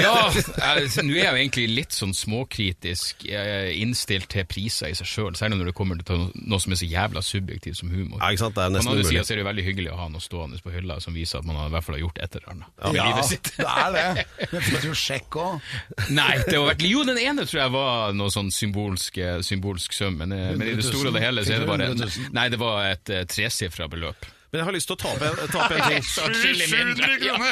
[0.00, 4.96] Ja, jeg- nå er jeg jo egentlig litt sånn småkritisk eh, innstilt til priser i
[4.96, 8.16] seg sjøl, særlig når det kommer til noe som er så jævla subjektivt som humor.
[8.22, 8.56] Ja, ikke sant?
[8.56, 9.12] Det er På den nesten andre umulig.
[9.12, 11.48] sida er det jo veldig hyggelig å ha noe stående på hylla som viser at
[11.50, 13.52] man har, i hvert fall har gjort et eller annet i Ja, livet sitt.
[13.58, 14.24] det er det.
[14.52, 15.60] Men fikk du sjekk òg?
[16.16, 19.92] Nei, det har vært, jo, den ene tror jeg var noe sånn symbolsk, eh, symbolsk
[19.92, 22.58] sum, men, men i det store og det hele så er det bare Nei, det
[22.62, 23.22] var et uh,
[23.82, 24.26] tresifra beløp.
[24.52, 26.02] Men jeg har lyst til å ta opp en, ta opp en ting.
[26.26, 27.08] Atskillig mindre.
[27.24, 27.36] Ja.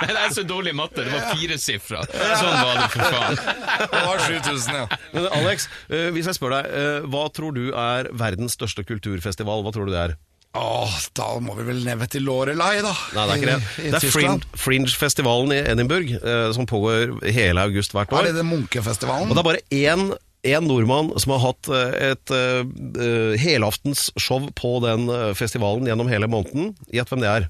[0.00, 1.04] Nei, det er så dårlig matte.
[1.06, 2.02] Det var fire firesifra.
[2.36, 3.36] Sånn var det, for faen.
[3.80, 4.98] Det var 7000, ja.
[5.14, 9.64] Men Alex, eh, hvis jeg spør deg, eh, hva tror du er verdens største kulturfestival?
[9.64, 10.18] Hva tror du det er?
[10.60, 12.92] Åh, da må vi vel ned til Lorelei, da.
[13.14, 13.60] Nei, det er ikke det.
[13.62, 18.18] I, i Det er Fringe- Fringe-festivalen i Edinburgh, eh, som pågår hele august hvert Er
[18.20, 18.22] år.
[18.28, 19.30] det det Munkefestivalen?
[19.30, 20.10] Og det er bare én,
[20.42, 26.28] én nordmann som har hatt eh, et uh, helaftens show på den festivalen gjennom hele
[26.30, 26.72] måneden.
[26.92, 27.48] Gjett hvem det er.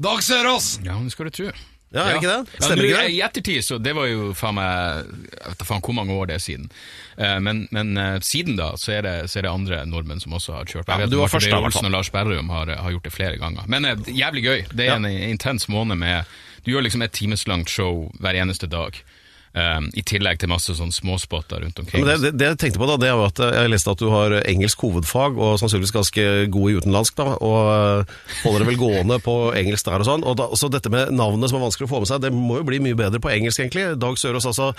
[0.00, 0.78] Dag Sørås!
[0.86, 1.50] Ja, det skal du tro.
[1.90, 2.54] Ja, er det ikke det?
[2.54, 3.12] Ja, Stemmer ikke det?
[3.12, 6.36] I ettertid, så det var jo faen meg Jeg vet faen hvor mange år det
[6.38, 6.68] er siden.
[7.18, 7.90] Eh, men men
[8.22, 10.86] siden da, så er, det, så er det andre nordmenn som også har kjørt.
[10.86, 11.60] Ja, men Jeg vet du var Martin først da.
[11.66, 13.66] Olsen og Lars Berrum har, har gjort det flere ganger.
[13.66, 14.60] Men jævlig gøy.
[14.70, 15.00] Det er Ja.
[15.02, 16.24] en intens måned med
[16.64, 18.96] Du gjør liksom et timeslangt show hver eneste dag.
[19.54, 22.04] Eh, I tillegg til masse sånn småspotter rundt omkring.
[22.04, 23.94] Men det, det, det jeg tenkte på da, det er jo at eh, jeg leste
[23.94, 28.64] at du har engelsk hovedfag, og sannsynligvis ganske god i utenlandsk, da, og eh, holder
[28.64, 30.26] det vel gående på engelsk der og sånn.
[30.26, 32.60] Og da, så dette med navnet som er vanskelig å få med seg, det må
[32.60, 33.86] jo bli mye bedre på engelsk, egentlig.
[34.00, 34.70] Dag Sørås, altså.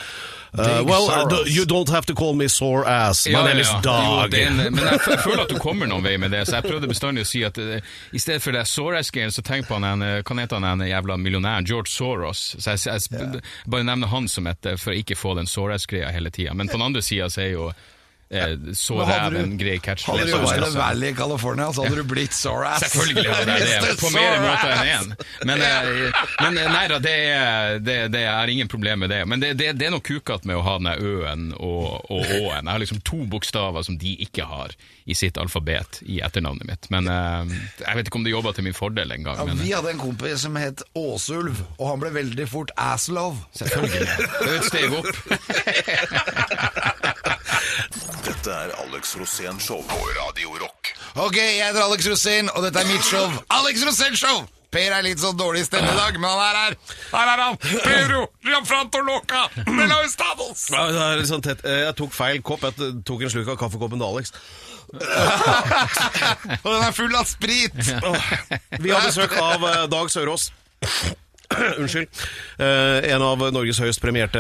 [0.51, 3.23] Uh, well, uh, you don't have to call me sore ass.
[3.27, 3.79] My Ja, name ja, is ja.
[3.85, 4.33] Dag.
[4.35, 6.67] Jo, en, men jeg, jeg føler at du kommer noen vei med det, så jeg
[6.67, 7.77] prøvde bestandig å si at uh,
[8.11, 10.83] i stedet for det sore ass-greiet, så tenk på han en, hva heter han en
[10.89, 12.41] jævla millionær, George Soros.
[12.59, 15.49] Så jeg, jeg, jeg bare nevner han som et, eh, for å ikke få den
[15.49, 16.53] Soros-greia hele tida.
[16.53, 17.71] Men på den andre sida så er jo
[18.31, 20.07] eh, så det er en grei catch.
[20.09, 22.83] Hadde du vært i Valley i California, så hadde du blitt Soras.
[22.85, 25.11] Selvfølgelig hadde jeg det, på mer måter enn én.
[25.49, 27.15] Men, eh, men eh, nei da, det,
[27.87, 29.21] det, det er ingen problem med det.
[29.29, 32.65] Men det, det, det er noe kukete med å ha den ø-en og, og å-en.
[32.65, 34.75] Jeg har liksom to bokstaver som de ikke har
[35.09, 36.87] i sitt alfabet i etternavnet mitt.
[36.93, 39.41] Men jeg vet ikke om det jobba til min fordel en gang.
[39.41, 43.41] Ja, vi hadde en kompis som het Åsulv, og han ble veldig fort Asslove.
[43.57, 44.07] selvfølgelig.
[44.41, 45.09] Det er et steg opp.
[49.11, 50.93] Alex Rosén Show på Radio Rock.
[51.15, 53.25] Ok, jeg heter Alex Rosén, og dette er mitt show.
[53.51, 54.45] Alex Rosén Show!
[54.71, 56.75] Per er litt sånn dårlig stemme i dag, men han er her.
[57.11, 57.57] Her er han.
[57.59, 59.65] Pedro Gianfranto Loca de.
[59.67, 61.59] Ja, det er litt sånn tett.
[61.67, 62.63] Eh, Jeg tok feil kopp.
[62.69, 64.31] Jeg tok en sluk av kaffekoppen til Alex.
[66.63, 67.75] Og den er full av sprit.
[68.79, 70.53] Vi har besøk av eh, Dag Sørås.
[71.81, 72.07] Unnskyld.
[72.63, 74.39] Eh, en av Norges høyest premierte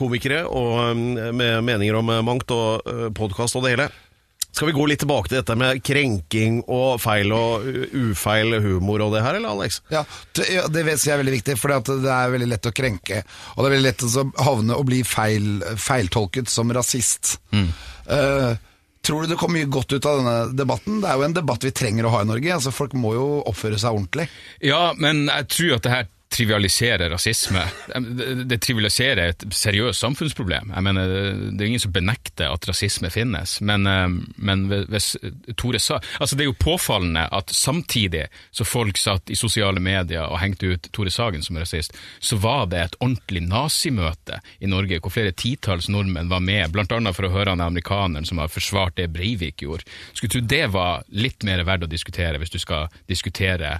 [0.00, 2.88] komikere, og eh, med meninger om mangt og
[3.20, 3.90] podkast og det hele.
[4.56, 9.12] Skal vi gå litt tilbake til dette med krenking og feil og ufeil humor og
[9.12, 9.82] det her, eller Alex?
[9.92, 10.00] Ja,
[10.32, 13.18] det, det vet jeg er veldig viktig, for det er veldig lett å krenke.
[13.52, 17.34] Og det er veldig lett å havne og bli feil, feiltolket som rasist.
[17.52, 18.56] Eh,
[19.04, 21.02] tror du det kom mye godt ut av denne debatten?
[21.04, 22.56] Det er jo en debatt vi trenger å ha i Norge.
[22.56, 24.30] Altså, folk må jo oppføre seg ordentlig.
[24.64, 27.62] Ja, men jeg tror at det her trivialiserer rasisme.
[27.94, 30.72] Det, det trivialiserer et seriøst samfunnsproblem.
[30.74, 31.12] Jeg mener,
[31.52, 33.86] Det er ingen som benekter at rasisme finnes, men,
[34.36, 35.14] men hvis
[35.56, 40.26] Tore sa Altså, Det er jo påfallende at samtidig så folk satt i sosiale medier
[40.26, 45.00] og hengte ut Tore Sagen som rasist, så var det et ordentlig nazimøte i Norge,
[45.00, 48.96] hvor flere titalls nordmenn var med, annet for å høre han amerikaneren som har forsvart
[48.96, 49.86] det Breivik gjorde.
[50.12, 53.78] Skulle tro det var litt mer verdt å diskutere hvis du skal diskutere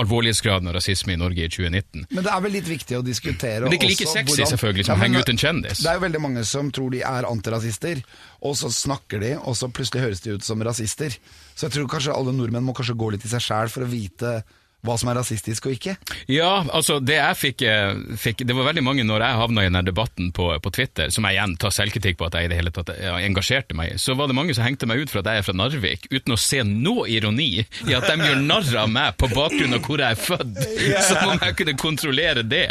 [0.00, 2.06] alvorlighetsgraden av rasisme i Norge i 2019.
[2.10, 4.32] Men det er vel litt viktig å diskutere Men det er ikke like også sexy
[4.32, 5.82] hvordan- selvfølgelig som å henge ut en kjendis.
[5.82, 8.02] Det er jo veldig mange som tror de er antirasister,
[8.42, 11.10] og så snakker de, og så plutselig høres de ut som rasister.
[11.54, 13.90] Så jeg tror kanskje alle nordmenn må kanskje gå litt i seg sjæl for å
[13.90, 14.42] vite
[14.82, 15.96] hva som er rasistisk og ikke.
[16.32, 19.70] Ja, altså det jeg fikk, eh, fikk Det var veldig mange når jeg havna i
[19.70, 22.58] denne debatten på, på Twitter, som jeg igjen tar selvkritikk på at jeg i det
[22.58, 25.42] hele tatt engasjerte meg så var det mange som hengte meg ut for at jeg
[25.42, 29.16] er fra Narvik, uten å se noe ironi i at de gjør narr av meg
[29.20, 30.60] på bakgrunn av hvor jeg er født.
[31.08, 32.66] Som om jeg kunne kontrollere det.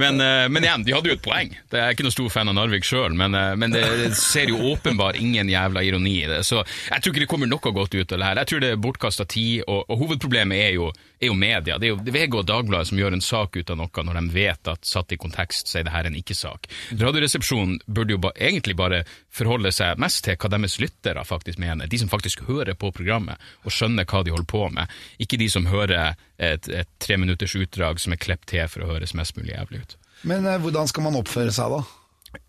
[0.00, 1.54] Men, eh, men igjen, de hadde jo et poeng.
[1.54, 4.60] Jeg er ikke noen stor fan av Narvik sjøl, men, eh, men det ser jo
[4.72, 6.42] åpenbart ingen jævla ironi i det.
[6.46, 8.42] Så jeg tror ikke det kommer noe godt ut av det her.
[8.42, 10.90] Jeg tror det er bortkasta tid, og, og hovedproblemet er jo
[11.24, 11.78] er jo media.
[11.80, 14.24] Det er jo VG og Dagbladet som gjør en sak ut av noe når de
[14.34, 16.68] vet at satt i kontekst så er det her en ikke-sak.
[17.00, 19.02] Radioresepsjonen burde jo ba, egentlig bare
[19.34, 21.90] forholde seg mest til hva deres lyttere faktisk mener.
[21.90, 24.94] De som faktisk hører på programmet og skjønner hva de holder på med.
[25.22, 29.16] Ikke de som hører et, et treminutters utdrag som er klept til for å høres
[29.18, 29.98] mest mulig jævlig ut.
[30.24, 31.82] Men eh, hvordan skal man oppføre seg da?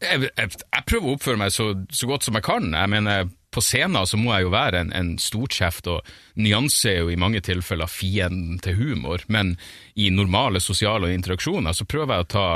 [0.02, 2.72] Jeg, jeg, jeg prøver å oppføre meg så, så godt som jeg kan.
[2.74, 6.04] Jeg mener, På scenen så må jeg jo være en, en storkjeft, og
[6.36, 9.56] nyanse er jo i mange tilfeller fienden til humor, men
[9.96, 12.48] i normale sosiale interaksjoner så prøver jeg å ta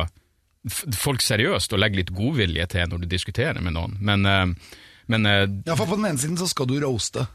[1.00, 3.96] folk seriøst og legge litt godvilje til når du diskuterer med noen.
[4.04, 4.76] Men, eh,
[5.08, 7.28] men eh, Ja, for På den ene siden så skal du roaste.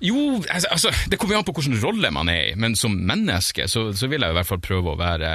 [0.00, 2.92] jo, altså, altså, det kommer jo an på hvilken rolle man er i, men som
[2.98, 5.30] menneske så, så vil jeg i hvert fall prøve å være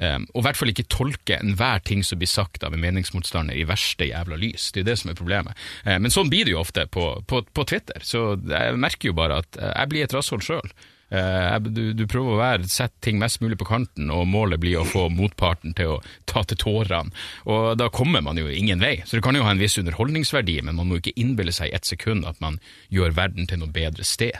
[0.00, 3.66] Og i hvert fall ikke tolke enhver ting som blir sagt av en meningsmotstander i
[3.68, 4.70] verste jævla lys.
[4.72, 5.58] Det er det som er problemet.
[5.84, 9.18] Eh, men sånn blir det jo ofte på, på, på Twitter, så jeg merker jo
[9.18, 10.72] bare at eh, jeg blir et rasshold sjøl.
[11.10, 14.86] Du, du prøver å være, sette ting mest mulig på kanten, og målet blir å
[14.86, 17.10] få motparten til å ta til tårene.
[17.50, 19.00] Og da kommer man jo ingen vei.
[19.02, 21.74] Så det kan jo ha en viss underholdningsverdi, men man må ikke innbille seg i
[21.74, 22.60] ett sekund at man
[22.94, 24.38] gjør verden til noe bedre sted.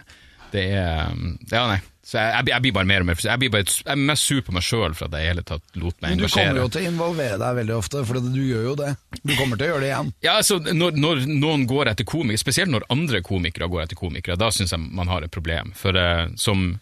[0.55, 1.11] Det er
[1.51, 1.81] Ja, nei.
[2.11, 4.27] Så jeg, jeg, jeg blir bare mer og mer Jeg, blir bare, jeg er mest
[4.27, 6.19] sur på meg sjøl for at jeg hele tatt lot meg engasjere.
[6.19, 8.91] Men du kommer jo til å involvere deg veldig ofte, for du gjør jo det.
[9.21, 10.13] Du kommer til å gjøre det igjen.
[10.27, 14.39] Ja, altså, når, når noen går etter komikere, spesielt når andre komikere går etter komikere,
[14.41, 15.71] da syns jeg man har et problem.
[15.79, 16.73] For uh, som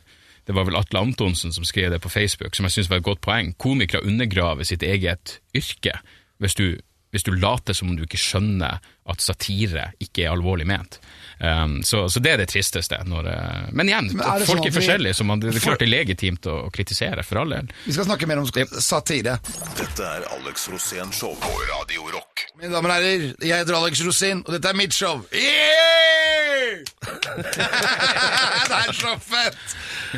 [0.49, 3.09] det var vel Atle Antonsen som skrev det på Facebook, som jeg syns var et
[3.11, 3.53] godt poeng.
[3.61, 5.99] Komikere undergraver sitt eget yrke
[6.41, 6.79] hvis du,
[7.11, 10.99] hvis du later som om du ikke skjønner at satire ikke er alvorlig ment.
[11.41, 12.99] Um, så, så det er det tristeste.
[13.09, 15.81] Når, uh, men igjen, Men er folk sånn er forskjellige, så man, det er klart
[15.81, 17.71] det er legitimt å, å kritisere, for all del.
[17.87, 19.39] Vi skal snakke mer om satire.
[19.79, 22.49] Dette er Alex Rosén Show på Radio Rock.
[22.59, 25.23] Mine damer og herrer, jeg heter Alex Rosén, og dette er mitt show.
[25.33, 26.85] Yeah!
[28.69, 29.57] det er så fett!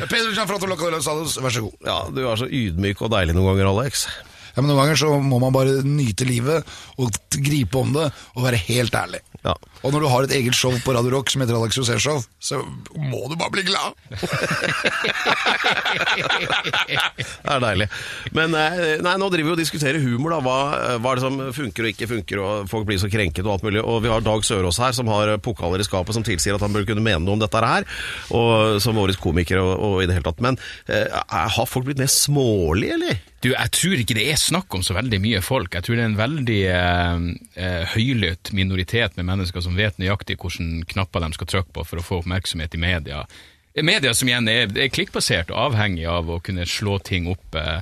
[0.09, 1.79] Pedro Gianfranto Locadelo Sados, vær så god.
[1.85, 4.07] Ja, du er så ydmyk og deilig noen ganger, Alex.
[4.55, 6.67] Ja, men Noen ganger så må man bare nyte livet
[6.99, 9.21] og gripe om det og være helt ærlig.
[9.41, 9.55] Ja.
[9.81, 12.19] Og når du har et eget show på Radio Rock som heter Alex Rosé Show,
[12.37, 12.59] så
[12.93, 13.97] må du bare bli glad.
[17.41, 17.87] Det er deilig.
[18.37, 20.35] Men eh, nei, nå driver vi og diskuterer humor.
[20.35, 20.39] da.
[20.45, 20.57] Hva,
[21.01, 23.65] hva er det som funker og ikke funker, og folk blir så krenket og alt
[23.65, 23.81] mulig.
[23.81, 26.73] Og vi har Dag Sørås her, som har pokaler i skapet som tilsier at han
[26.75, 27.87] burde kunne mene noe om dette her.
[28.37, 30.41] Og Som årets komiker og, og i det hele tatt.
[30.43, 30.59] Men
[30.91, 33.19] eh, har folk blitt mer smålige, eller?
[33.41, 35.73] Du, jeg tror ikke det er snakk om så veldig mye folk.
[35.73, 37.23] Jeg tror det er en veldig eh,
[37.57, 42.01] eh, høylytt minoritet med mennesker som vet nøyaktig hvilke knapper de skal trykke på for
[42.01, 43.23] å få oppmerksomhet i media.
[43.81, 47.57] Media som igjen er, er klikkbasert og avhengig av å kunne slå ting opp.
[47.57, 47.81] Eh,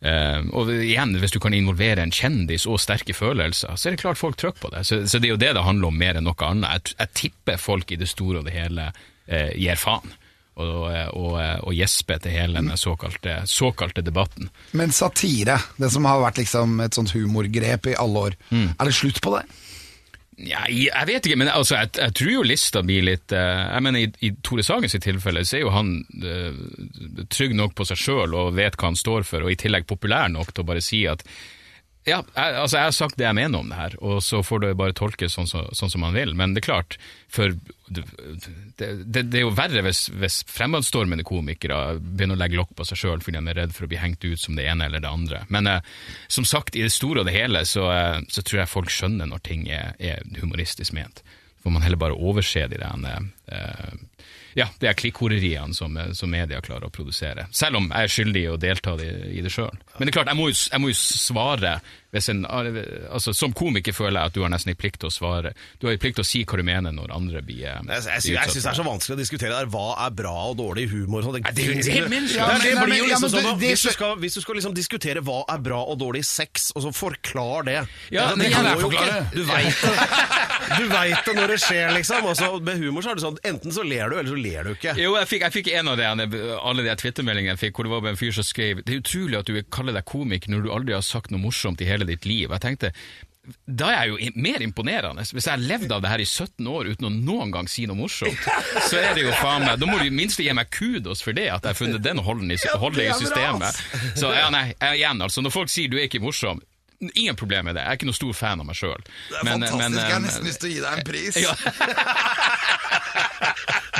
[0.00, 4.04] eh, og igjen, hvis du kan involvere en kjendis og sterke følelser, så er det
[4.06, 4.86] klart folk trykker på det.
[4.88, 6.94] Så, så det er jo det det handler om mer enn noe annet.
[6.94, 8.94] Jeg, jeg tipper folk i det store og det hele
[9.28, 10.16] eh, gir faen.
[10.56, 11.34] Og, og,
[11.68, 14.48] og gjespe til hele den såkalte, såkalte debatten.
[14.72, 18.94] Men satire, det som har vært liksom et sånt humorgrep i alle år, er det
[18.96, 19.42] slutt på det?
[20.36, 23.84] Ja, jeg vet ikke, men altså, jeg, jeg tror jo lista blir litt eh, Jeg
[23.86, 26.58] mener, I, i Tore Sagens tilfelle så er jo han uh,
[27.32, 30.28] trygg nok på seg sjøl og vet hva han står for, og i tillegg populær
[30.28, 31.24] nok til å bare si at
[32.06, 34.62] ja, jeg, altså jeg har sagt det jeg mener om det her, og så får
[34.62, 36.36] det bare tolkes sånn, så, sånn som man vil.
[36.38, 36.96] Men det er klart,
[37.32, 37.56] for
[37.90, 38.04] det,
[38.78, 43.00] det, det er jo verre hvis, hvis fremadstormende komikere begynner å legge lokk på seg
[43.00, 45.10] sjøl fordi de er redd for å bli hengt ut som det ene eller det
[45.10, 45.42] andre.
[45.50, 45.92] Men eh,
[46.30, 49.30] som sagt, i det store og det hele så, eh, så tror jeg folk skjønner
[49.30, 51.24] når ting er, er humoristisk ment.
[51.66, 53.06] Får man heller bare overse de der
[53.50, 53.94] eh,
[54.56, 57.44] ja, det er klikkhoreriene som, som media klarer å produsere.
[57.54, 59.74] Selv om jeg er skyldig i å delta i, i det sjøl.
[59.98, 61.74] Men det er klart, jeg må jo, jeg må jo svare
[62.12, 65.52] en, altså, Som komiker føler jeg at du har nesten en plikt til å svare.
[65.80, 68.04] Du har en plikt til å si hva du mener når andre blir, eh, Jeg,
[68.06, 69.70] jeg, blir jeg, syns det er så vanskelig å diskutere der.
[69.72, 71.26] Hva er bra og dårlig humor?
[71.26, 71.40] Sånn.
[71.42, 75.22] Det det blir jo liksom sånn at hvis, du skal, hvis du skal liksom diskutere
[75.24, 77.78] hva er bra og dårlig sex, og så forklar det
[78.14, 79.20] Ja, det, det, det, jo ikke.
[79.34, 80.46] Du veit det.
[80.66, 82.26] Du vet det når det skjer, liksom.
[82.26, 84.72] Altså, med humor så er det sånn enten så ler du, eller så ler du
[84.74, 84.94] ikke.
[84.98, 87.94] Jo, jeg fikk, jeg fikk en av de, alle de Twitter-meldingene jeg fikk, hvor det
[87.94, 90.70] var en fyr som skrev Det er utrolig at du kaller deg komiker når du
[90.74, 92.50] aldri har sagt noe morsomt i hele ditt liv.
[92.50, 92.92] Jeg tenkte
[93.66, 95.22] da er jeg jo mer imponerende.
[95.22, 97.84] Hvis jeg har levd av det her i 17 år uten å noen gang si
[97.86, 98.42] noe morsomt,
[98.88, 101.36] så er det jo faen meg Da må du i minste gi meg kudos for
[101.36, 103.78] det, at jeg har funnet den holden i, holden i systemet.
[104.18, 106.62] Så ja, nei, igjen, altså, når folk sier du er ikke morsom
[107.14, 107.82] Ingen problem med det.
[107.84, 109.02] Jeg er ikke noen stor fan av meg sjøl.
[109.30, 109.98] Det er fantastisk.
[110.00, 111.36] jeg har nesten lyst til å gi deg en pris.
[111.42, 111.52] Ja.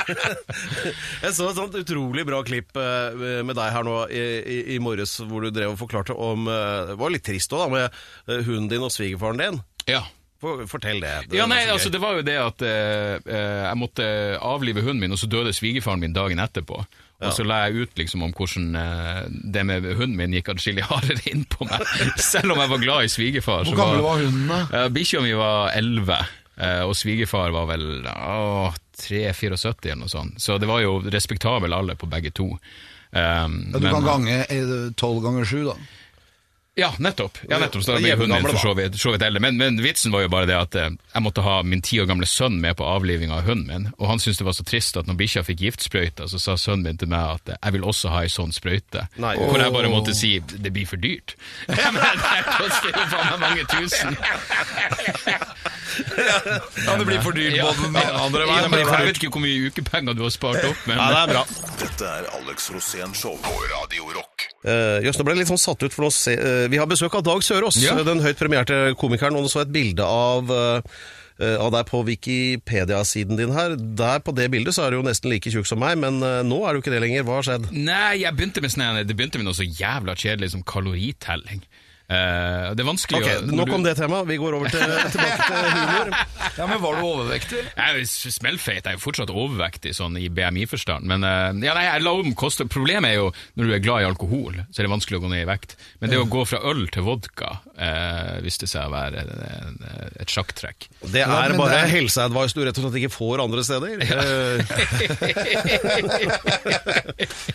[0.07, 4.79] Jeg så et sånt utrolig bra klipp eh, med deg her nå i, i, i
[4.83, 7.85] morges, hvor du drev og forklarte om eh, Det var litt trist òg, da, med
[8.37, 9.59] eh, hunden din og svigerfaren din.
[9.91, 10.05] ja.
[10.37, 11.11] Fortell det.
[11.31, 14.05] det Ja, nei, så altså Det var jo det at eh, eh, jeg måtte
[14.45, 16.77] avlive hunden min, og så døde svigerfaren min dagen etterpå.
[17.25, 19.21] Og så la jeg ut liksom om hvordan eh,
[19.55, 21.85] det med hunden min gikk adskillig hardere inn på meg.
[22.21, 23.65] Selv om jeg var glad i svigerfar.
[23.65, 24.83] Hvor gammel var hunden, da?
[24.93, 26.19] Bikkja mi var 11,
[26.61, 28.69] eh, og svigerfar var vel uh,
[29.01, 30.37] 3-74 eller noe sånt.
[30.45, 32.51] Så det var jo respektabel alder på begge to.
[33.17, 35.77] Um, Ja, du men- kan gange tolv ganger sju, da.
[36.79, 37.39] Ja, nettopp.
[37.49, 37.83] Ja, nettopp.
[37.83, 39.41] Så da er hunden min for så vidt, så vidt eldre.
[39.41, 42.11] Men, men vitsen var jo bare det at eh, jeg måtte ha min ti år
[42.11, 43.87] gamle sønn med på avlivinga av hunden min.
[43.97, 46.85] Og han syntes det var så trist at når bikkja fikk giftsprøyta, så sa sønnen
[46.85, 49.07] min til meg at eh, jeg vil også ha ei sånn sprøyte.
[49.25, 49.33] Nei.
[49.41, 51.39] Hvor jeg bare måtte si det blir for dyrt.
[51.73, 54.21] men det koster jo faen meg mange tusen.
[55.97, 58.77] Ja, det blir for dyrt Ja, både den ja, andre veien.
[58.77, 61.33] Ja, jeg vet ikke hvor mye ukepenger du har spart opp, men Ja, det er
[61.33, 61.45] bra.
[61.81, 64.47] Dette er Alex Rosén Show på Radio Rock.
[64.67, 66.87] Uh, Jøss, nå ble jeg litt sånn satt ut, for nå se, eh, vi har
[66.91, 67.95] besøk av Dag Sørås, Ja.
[68.07, 70.81] den høyt premierte komikeren, og så et bilde av eh,
[71.39, 73.77] eh, av deg på Wikipedia-siden din her.
[73.77, 76.43] Der På det bildet så er du jo nesten like tjukk som meg, men eh,
[76.47, 77.25] nå er du ikke det lenger.
[77.29, 77.71] Hva har skjedd?
[77.73, 81.63] Nei, jeg begynte med sånn, det begynte med noe så jævla kjedelig som kaloritelling.
[82.07, 84.29] Eh, det er vanskelig Ok, å Nok du- om det temaet.
[84.29, 84.79] Vi går over til,
[85.14, 86.07] tilbake til humor.
[86.57, 87.62] Ja, men var du overvektig?
[87.77, 91.83] Jeg er smellfeit, jeg er jo fortsatt overvektig sånn i BMI-forstand, men uh, ja, nei,
[91.88, 92.64] jeg la om koste.
[92.71, 93.27] Problemet er jo,
[93.59, 95.75] når du er glad i alkohol, så er det vanskelig å gå ned i vekt.
[96.01, 99.77] Men det å gå fra øl til vodka uh, viste seg å være en,
[100.23, 100.87] et sjakktrekk.
[101.11, 104.07] Det er ja, bare det er- helseadvice du rett og slett ikke får andre steder.
[104.07, 104.23] Ja.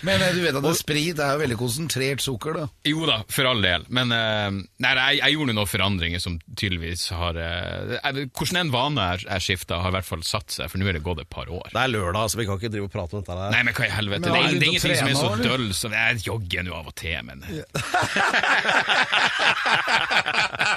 [0.06, 2.68] Men eh, du vet at det sprit er jo veldig konsentrert sukker, da.
[2.88, 7.04] Jo da, for all del, men eh, nei, jeg, jeg gjorde noen forandringer som tydeligvis
[7.16, 10.70] har eh, jeg- Hvordan en vane jeg, jeg skifta, har i hvert fall satt seg,
[10.72, 11.70] for nå er det gått et par år.
[11.74, 13.52] det er lørdag, så vi kan ikke drive og prate om dette Der.
[13.56, 14.22] Nei, men hva i helvete?
[14.22, 16.74] Men det, er, det er ingenting trene, som er så døll som Jeg jogger nå
[16.80, 17.46] av og til, men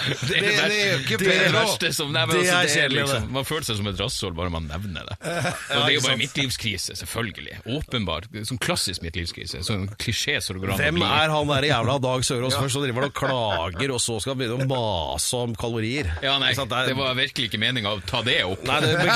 [0.05, 2.63] Det, Det- ver- det ikke det er det verste som nei, men Det altså, er
[2.65, 3.31] det er kjedelig, liksom.
[3.33, 5.17] Man føler seg som et rasshold bare man nevner det.
[5.75, 7.57] Og det er jo bare midtlivskrise, selvfølgelig.
[7.79, 8.29] Åpenbart.
[8.49, 9.63] Sånn klassisk midtlivskrise.
[9.67, 12.57] Sånn klisjé som det går an å Hvem er han der jævla Dag Sørås?
[12.59, 13.54] Først så driver og klager,
[13.95, 16.11] og så skal han begynne å mase om kalorier.
[16.25, 16.73] Ja, nei, sant?
[16.73, 18.63] er- det var virkelig ikke meninga å ta det opp.
[18.67, 19.09] Nei, det, det,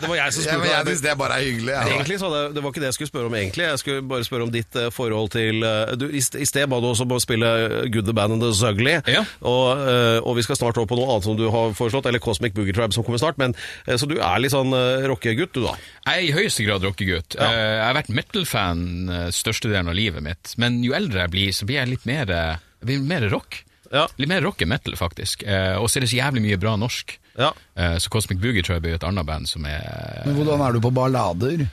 [0.00, 0.70] det var jeg som spurte.
[0.70, 1.74] Ja, jeg syns det bare er hyggelig.
[1.74, 1.82] Ja.
[1.94, 2.18] Egentlig
[2.54, 3.66] Det var ikke det jeg skulle spørre om egentlig.
[3.70, 6.80] Jeg skulle bare spørre om ditt eh, forhold til eh, du, I i sted ba
[6.80, 7.50] du også om å spille
[7.92, 8.96] Good the Band and the Zugly.
[9.10, 9.24] Ja.
[9.44, 12.22] Og, eh, og vi skal snart over på noe annet som du har foreslått, eller
[12.22, 13.38] Cosmic Boogie Tribe som kommer snart.
[13.40, 13.54] Men,
[13.86, 15.76] eh, så du er litt sånn uh, rockegutt, du da?
[16.08, 17.36] Jeg er i høyeste grad rockegutt.
[17.38, 17.50] Ja.
[17.50, 18.84] Eh, Jeg har vært metal-fan
[19.30, 22.30] største størstedelen av livet mitt, men jo eldre jeg blir, så blir jeg litt mer,
[22.30, 23.62] eh, jeg blir mer rock.
[23.90, 24.04] Ja.
[24.18, 25.42] Litt mer rock enn metal, faktisk.
[25.42, 27.16] Eh, Og så er det så jævlig mye bra norsk.
[27.38, 27.52] Ja.
[27.76, 30.72] Eh, Så Cosmic Boogie tror jeg blir et annet band som er Men hvordan er
[30.72, 31.66] du på ballader?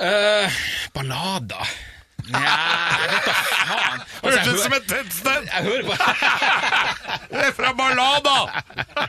[0.00, 0.50] Eh,
[0.94, 1.66] Ballader
[2.34, 2.54] Nja,
[3.08, 4.02] vet da faen.
[4.18, 5.48] Altså, jeg, hører, et tettsted!
[5.48, 5.94] jeg hører på
[7.32, 8.36] Det er fra Ballada!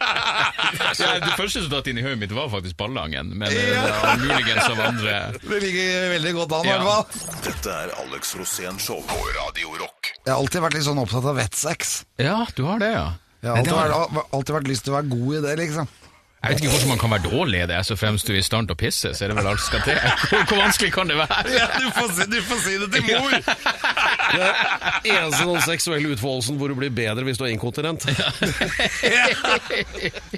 [1.00, 3.86] ja, Det første som datt inn i hodet mitt, var faktisk Ballangen, men ja.
[3.90, 5.16] det muligens av andre
[5.50, 6.78] Det ligger veldig godt an, i Ja.
[6.84, 7.40] hvert fall.
[7.50, 10.14] Dette er Alex Rosén Show på Radio Rock.
[10.26, 11.96] Jeg har alltid vært litt sånn opptatt av vettsex.
[12.22, 13.08] Ja, du har det, ja.
[13.40, 15.92] Jeg har alltid, vært, alltid vært lyst til å være god i det, liksom.
[16.40, 18.44] Jeg vet ikke hvordan man kan være dårlig i det, så fremst du er i
[18.46, 19.98] stand til å pisse, så er det vel alt skal til.
[20.30, 21.64] Hvor, hvor vanskelig kan det være?
[21.84, 23.32] du, får si, du får si det til mor!
[25.04, 28.02] Eneste sånn seksuelle utfoldelsen hvor du blir bedre hvis du er inkontinent.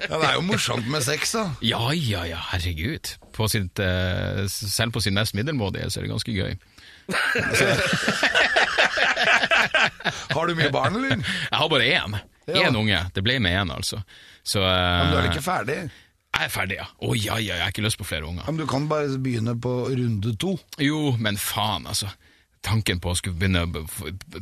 [0.01, 1.43] Ja, det er jo morsomt med sex, da.
[1.65, 3.05] Ja, ja, ja, herregud.
[3.35, 6.51] På sitt, uh, selv på sin mest middelmådige så er det ganske gøy.
[10.33, 11.09] Har du mye barn, eller?
[11.21, 12.11] Jeg har bare én.
[12.49, 12.55] Ja.
[12.67, 12.99] Én unge.
[13.15, 13.97] Det ble med én, altså.
[14.43, 15.77] Så Men du er eh, ikke ferdig?
[16.31, 16.87] Jeg er ferdig, ja.
[17.03, 18.47] Å ja, ja, jeg har ikke lyst på flere unger.
[18.47, 20.55] Men du kan bare begynne på runde to.
[20.81, 22.09] Jo, men faen, altså.
[22.61, 23.65] Tanken på å skulle begynne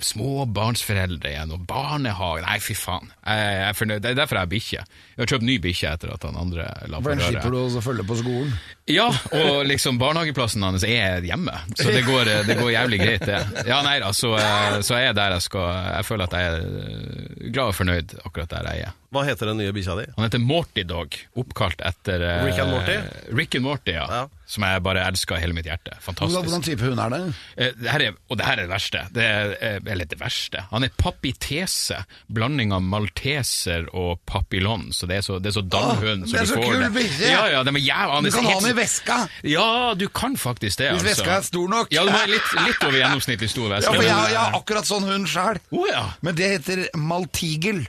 [0.03, 3.09] småbarnsforeldre igjen, og barnehage Nei, fy faen.
[3.23, 4.03] Jeg, jeg er fornøyd.
[4.03, 4.83] Det er derfor jeg har bikkje.
[5.19, 7.25] Jeg har kjøpt ny bikkje etter at han andre la på røret.
[7.27, 8.53] slipper du å følge på skolen.
[8.87, 13.41] Ja, og liksom barnehageplassen hans er hjemme, så det går, det går jævlig greit, det.
[13.67, 15.67] Ja, nei da, så, eh, så jeg er der jeg skal
[15.99, 18.95] Jeg føler at jeg er glad og fornøyd akkurat der jeg er.
[19.09, 20.05] Hva heter den nye bikkja di?
[20.15, 22.97] Han heter Morty Dog, oppkalt etter eh, Rick and Morty?
[23.35, 24.05] Rick and Morty, ja.
[24.09, 24.25] Ja.
[24.49, 25.93] Som jeg bare elsker av hele mitt hjerte.
[26.01, 26.45] Fantastisk.
[26.45, 27.19] hvordan type hund er det?
[27.57, 29.03] Eh, det her er, og det her er det verste.
[29.13, 30.63] Det er, eller det verste.
[30.71, 31.99] Han er papitese.
[32.33, 34.89] Blanding av malteser og papillon.
[34.93, 37.05] Så det er så, det er så dallhøn det er du så får det.
[37.25, 39.19] Ja, ja, de er jæv- Du kan ha den i veska!
[39.43, 40.91] Ja, du kan faktisk det.
[40.93, 41.23] Hvis altså.
[41.25, 41.91] veska er stor nok.
[41.91, 43.89] Ja, du må ha litt, litt over gjennomsnittlig stor veske.
[43.91, 45.59] Ja, for jeg, jeg har akkurat sånn hund sjæl.
[45.71, 46.05] Oh, ja.
[46.21, 47.87] Men det heter maltigel.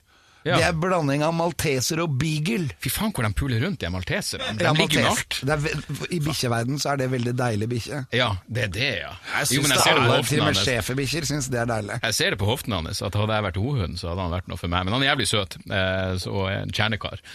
[0.50, 0.56] Ja.
[0.60, 2.70] Det er blanding av malteser og beagle.
[2.82, 4.52] Fy faen hvor de puler rundt, de malteserne.
[4.58, 5.38] De Ja, ligger jo alt.
[5.46, 5.66] Er,
[6.10, 8.02] I bikkjeverden så er det veldig deilig bikkje.
[8.16, 9.12] Ja, det er det, ja.
[9.38, 11.68] Jeg Jo, synes jeg det ser det Alle, til og med schæferbikkjer syns det er
[11.70, 12.00] deilig.
[12.02, 14.48] Jeg ser det på hoften hans, at hadde jeg vært hohund, så hadde han vært
[14.50, 14.84] noe for meg.
[14.88, 17.22] Men han er jævlig søt, eh, og en kjernekar.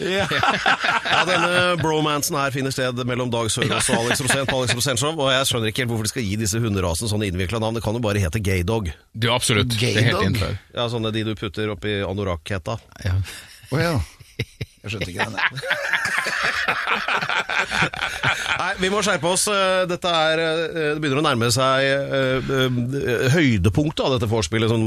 [1.06, 4.98] Ja, denne bromansen her finner sted mellom Dag Sørås og Alex Rosén på Alex Rosén
[5.00, 7.78] Show, og jeg skjønner ikke helt hvorfor de skal gi disse hunderasene sånne innvikla navn.
[7.78, 8.90] Det kan jo bare hete gaydog.
[9.14, 9.72] Du, absolutt.
[9.78, 10.56] Det er helt innenfor.
[10.76, 12.76] Ja, sånne de du putter oppi anorakk-hetta.
[13.06, 13.16] Ja.
[13.72, 13.94] Oh, ja.
[14.86, 15.34] Jeg skjønte ikke den.
[18.60, 19.46] Nei, vi må skjerpe oss.
[19.50, 20.60] Eh, Dette er eh,
[20.94, 22.52] Det begynner å nærme seg eh,
[23.34, 24.86] høydepunktet av dette vorspielet, som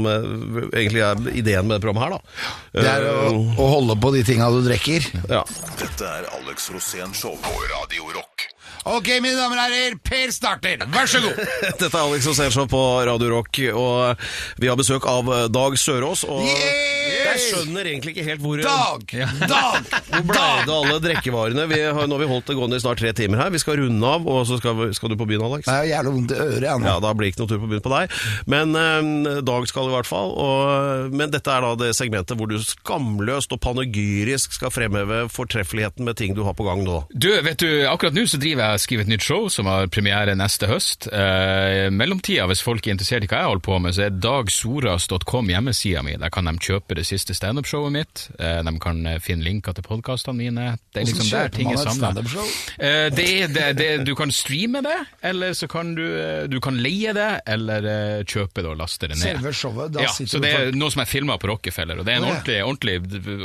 [0.72, 2.20] egentlig er ideen med det programmet her, da.
[2.80, 5.10] Det er å, å holde på de tinga du drikker.
[5.30, 5.44] Ja.
[5.80, 8.49] Dette er Alex Rosén Show på Radio Rock.
[8.88, 10.80] Ok, mine damer og herrer, Per starter.
[10.88, 11.36] Vær så god.
[11.82, 14.22] Dette er Alex Rosénshow på Radio Rock, og
[14.56, 16.22] vi har besøk av eh, Dag Sørås.
[16.24, 17.10] Og Yay!
[17.20, 19.04] jeg skjønner egentlig ikke helt hvor Dag!
[19.44, 19.90] Dag!
[20.10, 21.64] Hvor ble det av alle drikkevarene?
[21.70, 23.52] Vi har, nå har vi holdt det gående i snart tre timer her.
[23.52, 25.68] Vi skal runde av, og så skal, vi, skal du på byen, Alex?
[25.68, 26.88] Det er jo jævlig vondt i øret, igjen.
[26.88, 28.16] Ja, da blir det ikke noe tur på byen på deg.
[28.50, 30.32] Men eh, Dag skal i hvert fall.
[30.40, 36.08] Og, men dette er da det segmentet hvor du skamløst og panegyrisk skal fremheve fortreffeligheten
[36.08, 37.02] med ting du har på gang nå.
[37.12, 39.90] Du, vet du, akkurat nå så driver jeg og skriver et nytt show som har
[39.92, 41.08] premiere neste høst.
[41.12, 45.50] Eh, mellomtida, hvis folk er interessert i hva jeg holder på med, så er dagsoras.com
[45.52, 46.16] hjemmesida mi.
[46.20, 48.26] Der kan de kjøpe det siste standup-showet mitt.
[48.38, 50.68] Eh, de kan eh, finne linker til podkastene mine.
[50.92, 52.12] Det er liksom der ting er samla.
[52.78, 56.78] Eh, det det, det, du kan streame det, eller så kan du, eh, du kan
[56.82, 59.24] leie det, eller eh, kjøpe det og laste det ned.
[59.24, 62.08] Selve showet, da ja, sitter så det er noe som er filma på Rockefeller, og
[62.08, 62.96] det er en ordentlig, ordentlig,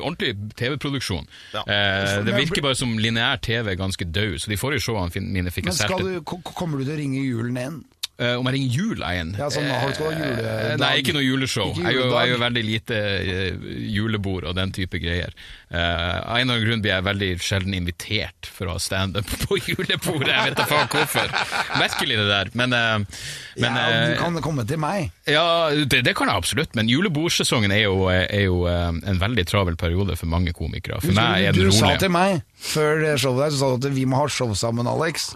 [0.02, 1.28] ordentlig TV-produksjon.
[1.56, 1.66] Ja.
[1.66, 5.70] Eh, det virker bare som lineær TV ganske død, så de forrige showene mine fikk
[5.70, 6.26] Men jeg skal solgt.
[6.44, 7.78] du, kommer du til å ringe julen inn?
[8.16, 9.32] Eh, om jeg ringer jul, er en.
[9.36, 10.44] Ja, sånn, har du jule...
[10.48, 11.74] Eh, Nei, ikke noe juleshow.
[11.76, 15.36] Ikke Jeg er jo veldig lite eh, julebord og den type greier.
[15.66, 19.28] Uh, av en eller annen grunn blir jeg veldig sjelden invitert for å ha standup
[19.44, 20.32] på julebordet.
[20.32, 21.36] Jeg vet da faen hvorfor.
[21.82, 22.54] Merkelig det der.
[22.56, 23.22] Men, uh,
[23.60, 25.12] men ja, du kan komme til meg.
[25.28, 25.46] ja,
[25.84, 30.16] det, det kan jeg absolutt, men julebordsesongen er jo, er jo en veldig travel periode
[30.16, 31.04] for mange komikere.
[31.04, 34.08] For meg er du sa til meg før showet der, så sa du at vi
[34.08, 35.34] må ha show sammen, Alex.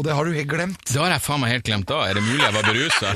[0.00, 0.80] Og det har du helt glemt.
[0.88, 1.98] Det har jeg faen meg helt glemt da.
[2.08, 3.10] Er det mulig jeg var berusa?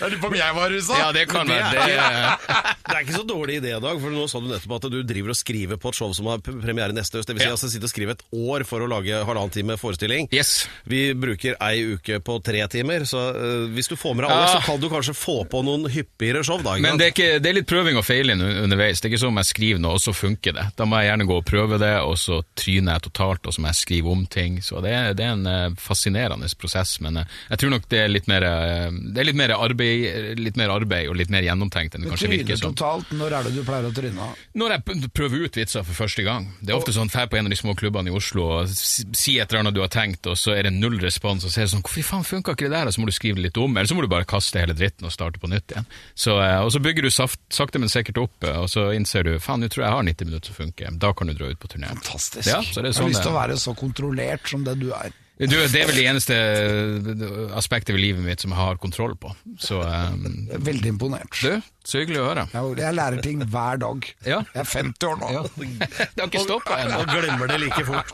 [0.00, 0.96] Lurer på om jeg var rusa.
[0.98, 1.70] Ja, det kan være.
[1.76, 4.86] Det, er- Det er ikke så dårlig idé, Dag, for nå sa du nettopp at
[4.90, 7.28] du driver og skriver på et show som har p- premiere neste høst.
[7.28, 7.52] Det vil si Ja.
[7.54, 10.26] altså sitte og skrive et år for å lage halvannen time forestilling.
[10.34, 10.66] yes.
[10.90, 14.48] Vi bruker ei uke på tre timer, så øh, hvis du får med deg alle,
[14.48, 14.56] Ja.
[14.58, 16.58] så kan du kanskje få på noen hyppigere show.
[16.58, 16.98] Da, ikke Men sant?
[16.98, 18.98] det er, ikke, det er litt prøving og feiling un- underveis.
[19.00, 20.66] Det er ikke sånn om jeg skriver noe, og så funker det.
[20.80, 23.62] Da må jeg gjerne gå og prøve det, og så tryner jeg totalt, og så
[23.62, 24.58] må jeg skrive om ting.
[24.66, 28.02] Så det er, det er en eh, fascinerende prosess, men eh, jeg tror nok det
[28.04, 31.46] er litt mer, eh, det er litt mer, arbeid, litt mer arbeid og litt mer
[31.46, 32.74] gjennomtenkt enn det kanskje virker som.
[32.76, 33.12] totalt.
[33.16, 34.30] Når er det du pleier å tryne?
[34.60, 36.48] Når jeg prøver ut vitser for første gang.
[36.60, 39.36] Det er ofte sånn drar på en av de små klubbene i Oslo og si
[39.38, 41.68] et eller annet du har tenkt, og så er det null respons, og så er
[41.68, 42.90] det sånn Hvorfor faen funka ikke det der?
[42.90, 44.76] Og så må du skrive det litt om, eller så må du bare kaste hele
[44.76, 45.88] dritten og starte på nytt igjen.
[46.14, 49.62] Så, og så bygger du saft, sakte, men sikkert opp, og så innser du faen,
[49.62, 51.00] nå tror jeg jeg har 90 minutter som funker.
[51.02, 51.90] Da kan du dra ut på turné.
[51.90, 52.46] Fantastisk.
[52.48, 54.78] Ja, så det er jeg har sånn lyst til å være så kontrollert som det
[54.80, 55.12] du er.
[55.40, 59.14] Du, det er vel det eneste eh, aspektet ved livet mitt som jeg har kontroll
[59.16, 59.32] på.
[59.62, 60.26] Så um,
[60.68, 61.32] veldig imponert.
[61.40, 62.44] du, så hyggelig å høre.
[62.52, 64.04] Jeg, jeg lærer ting hver dag.
[64.28, 64.42] Ja.
[64.52, 65.30] Jeg er 50 år nå.
[65.32, 65.44] Ja.
[66.12, 67.00] Det har ikke stoppa ennå.
[67.00, 68.12] Og glemmer det like fort.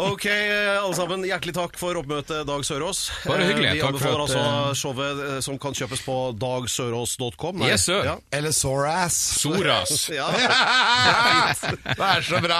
[0.00, 1.22] Ok, alle sammen.
[1.28, 3.04] Hjertelig takk for oppmøtet, Dag Sørås.
[3.26, 3.68] Bare hyggelig.
[3.68, 4.42] Eh, Vi anbefaler altså
[4.78, 7.62] showet som kan kjøpes på dagsørås.com.
[7.66, 8.02] Yes, sir.
[8.08, 8.16] Ja.
[8.34, 9.14] Eller Soras.
[9.38, 9.94] Soras.
[10.16, 10.26] Ja.
[10.32, 12.58] det er så bra.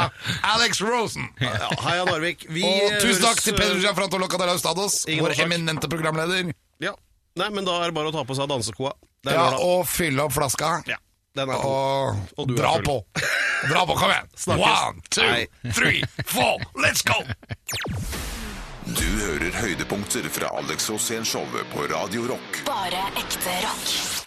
[0.55, 1.27] Alex Rosen.
[1.41, 2.45] Ja, Heia Narvik.
[2.53, 6.53] Vi Og tusen takk til Pedro eh, Gianfranto Locadalaus Stados, vår eminente programleder.
[6.83, 6.95] Ja.
[7.37, 8.95] Nei, men da er det bare å ta på seg dansekoa.
[9.27, 10.79] Ja, og fylle opp flaska.
[10.89, 11.01] Ja.
[11.37, 11.73] Den er på.
[12.41, 12.95] Og du er Dra på!
[13.69, 14.31] Dra på, kom igjen!
[14.41, 14.85] Snakkes.
[14.89, 15.73] One, two, Nei.
[15.77, 17.19] three, four, let's go!
[18.87, 22.63] Du hører høydepunkter fra Alex Rosén-showet på Radio Rock.
[22.69, 24.26] Bare ekte rock.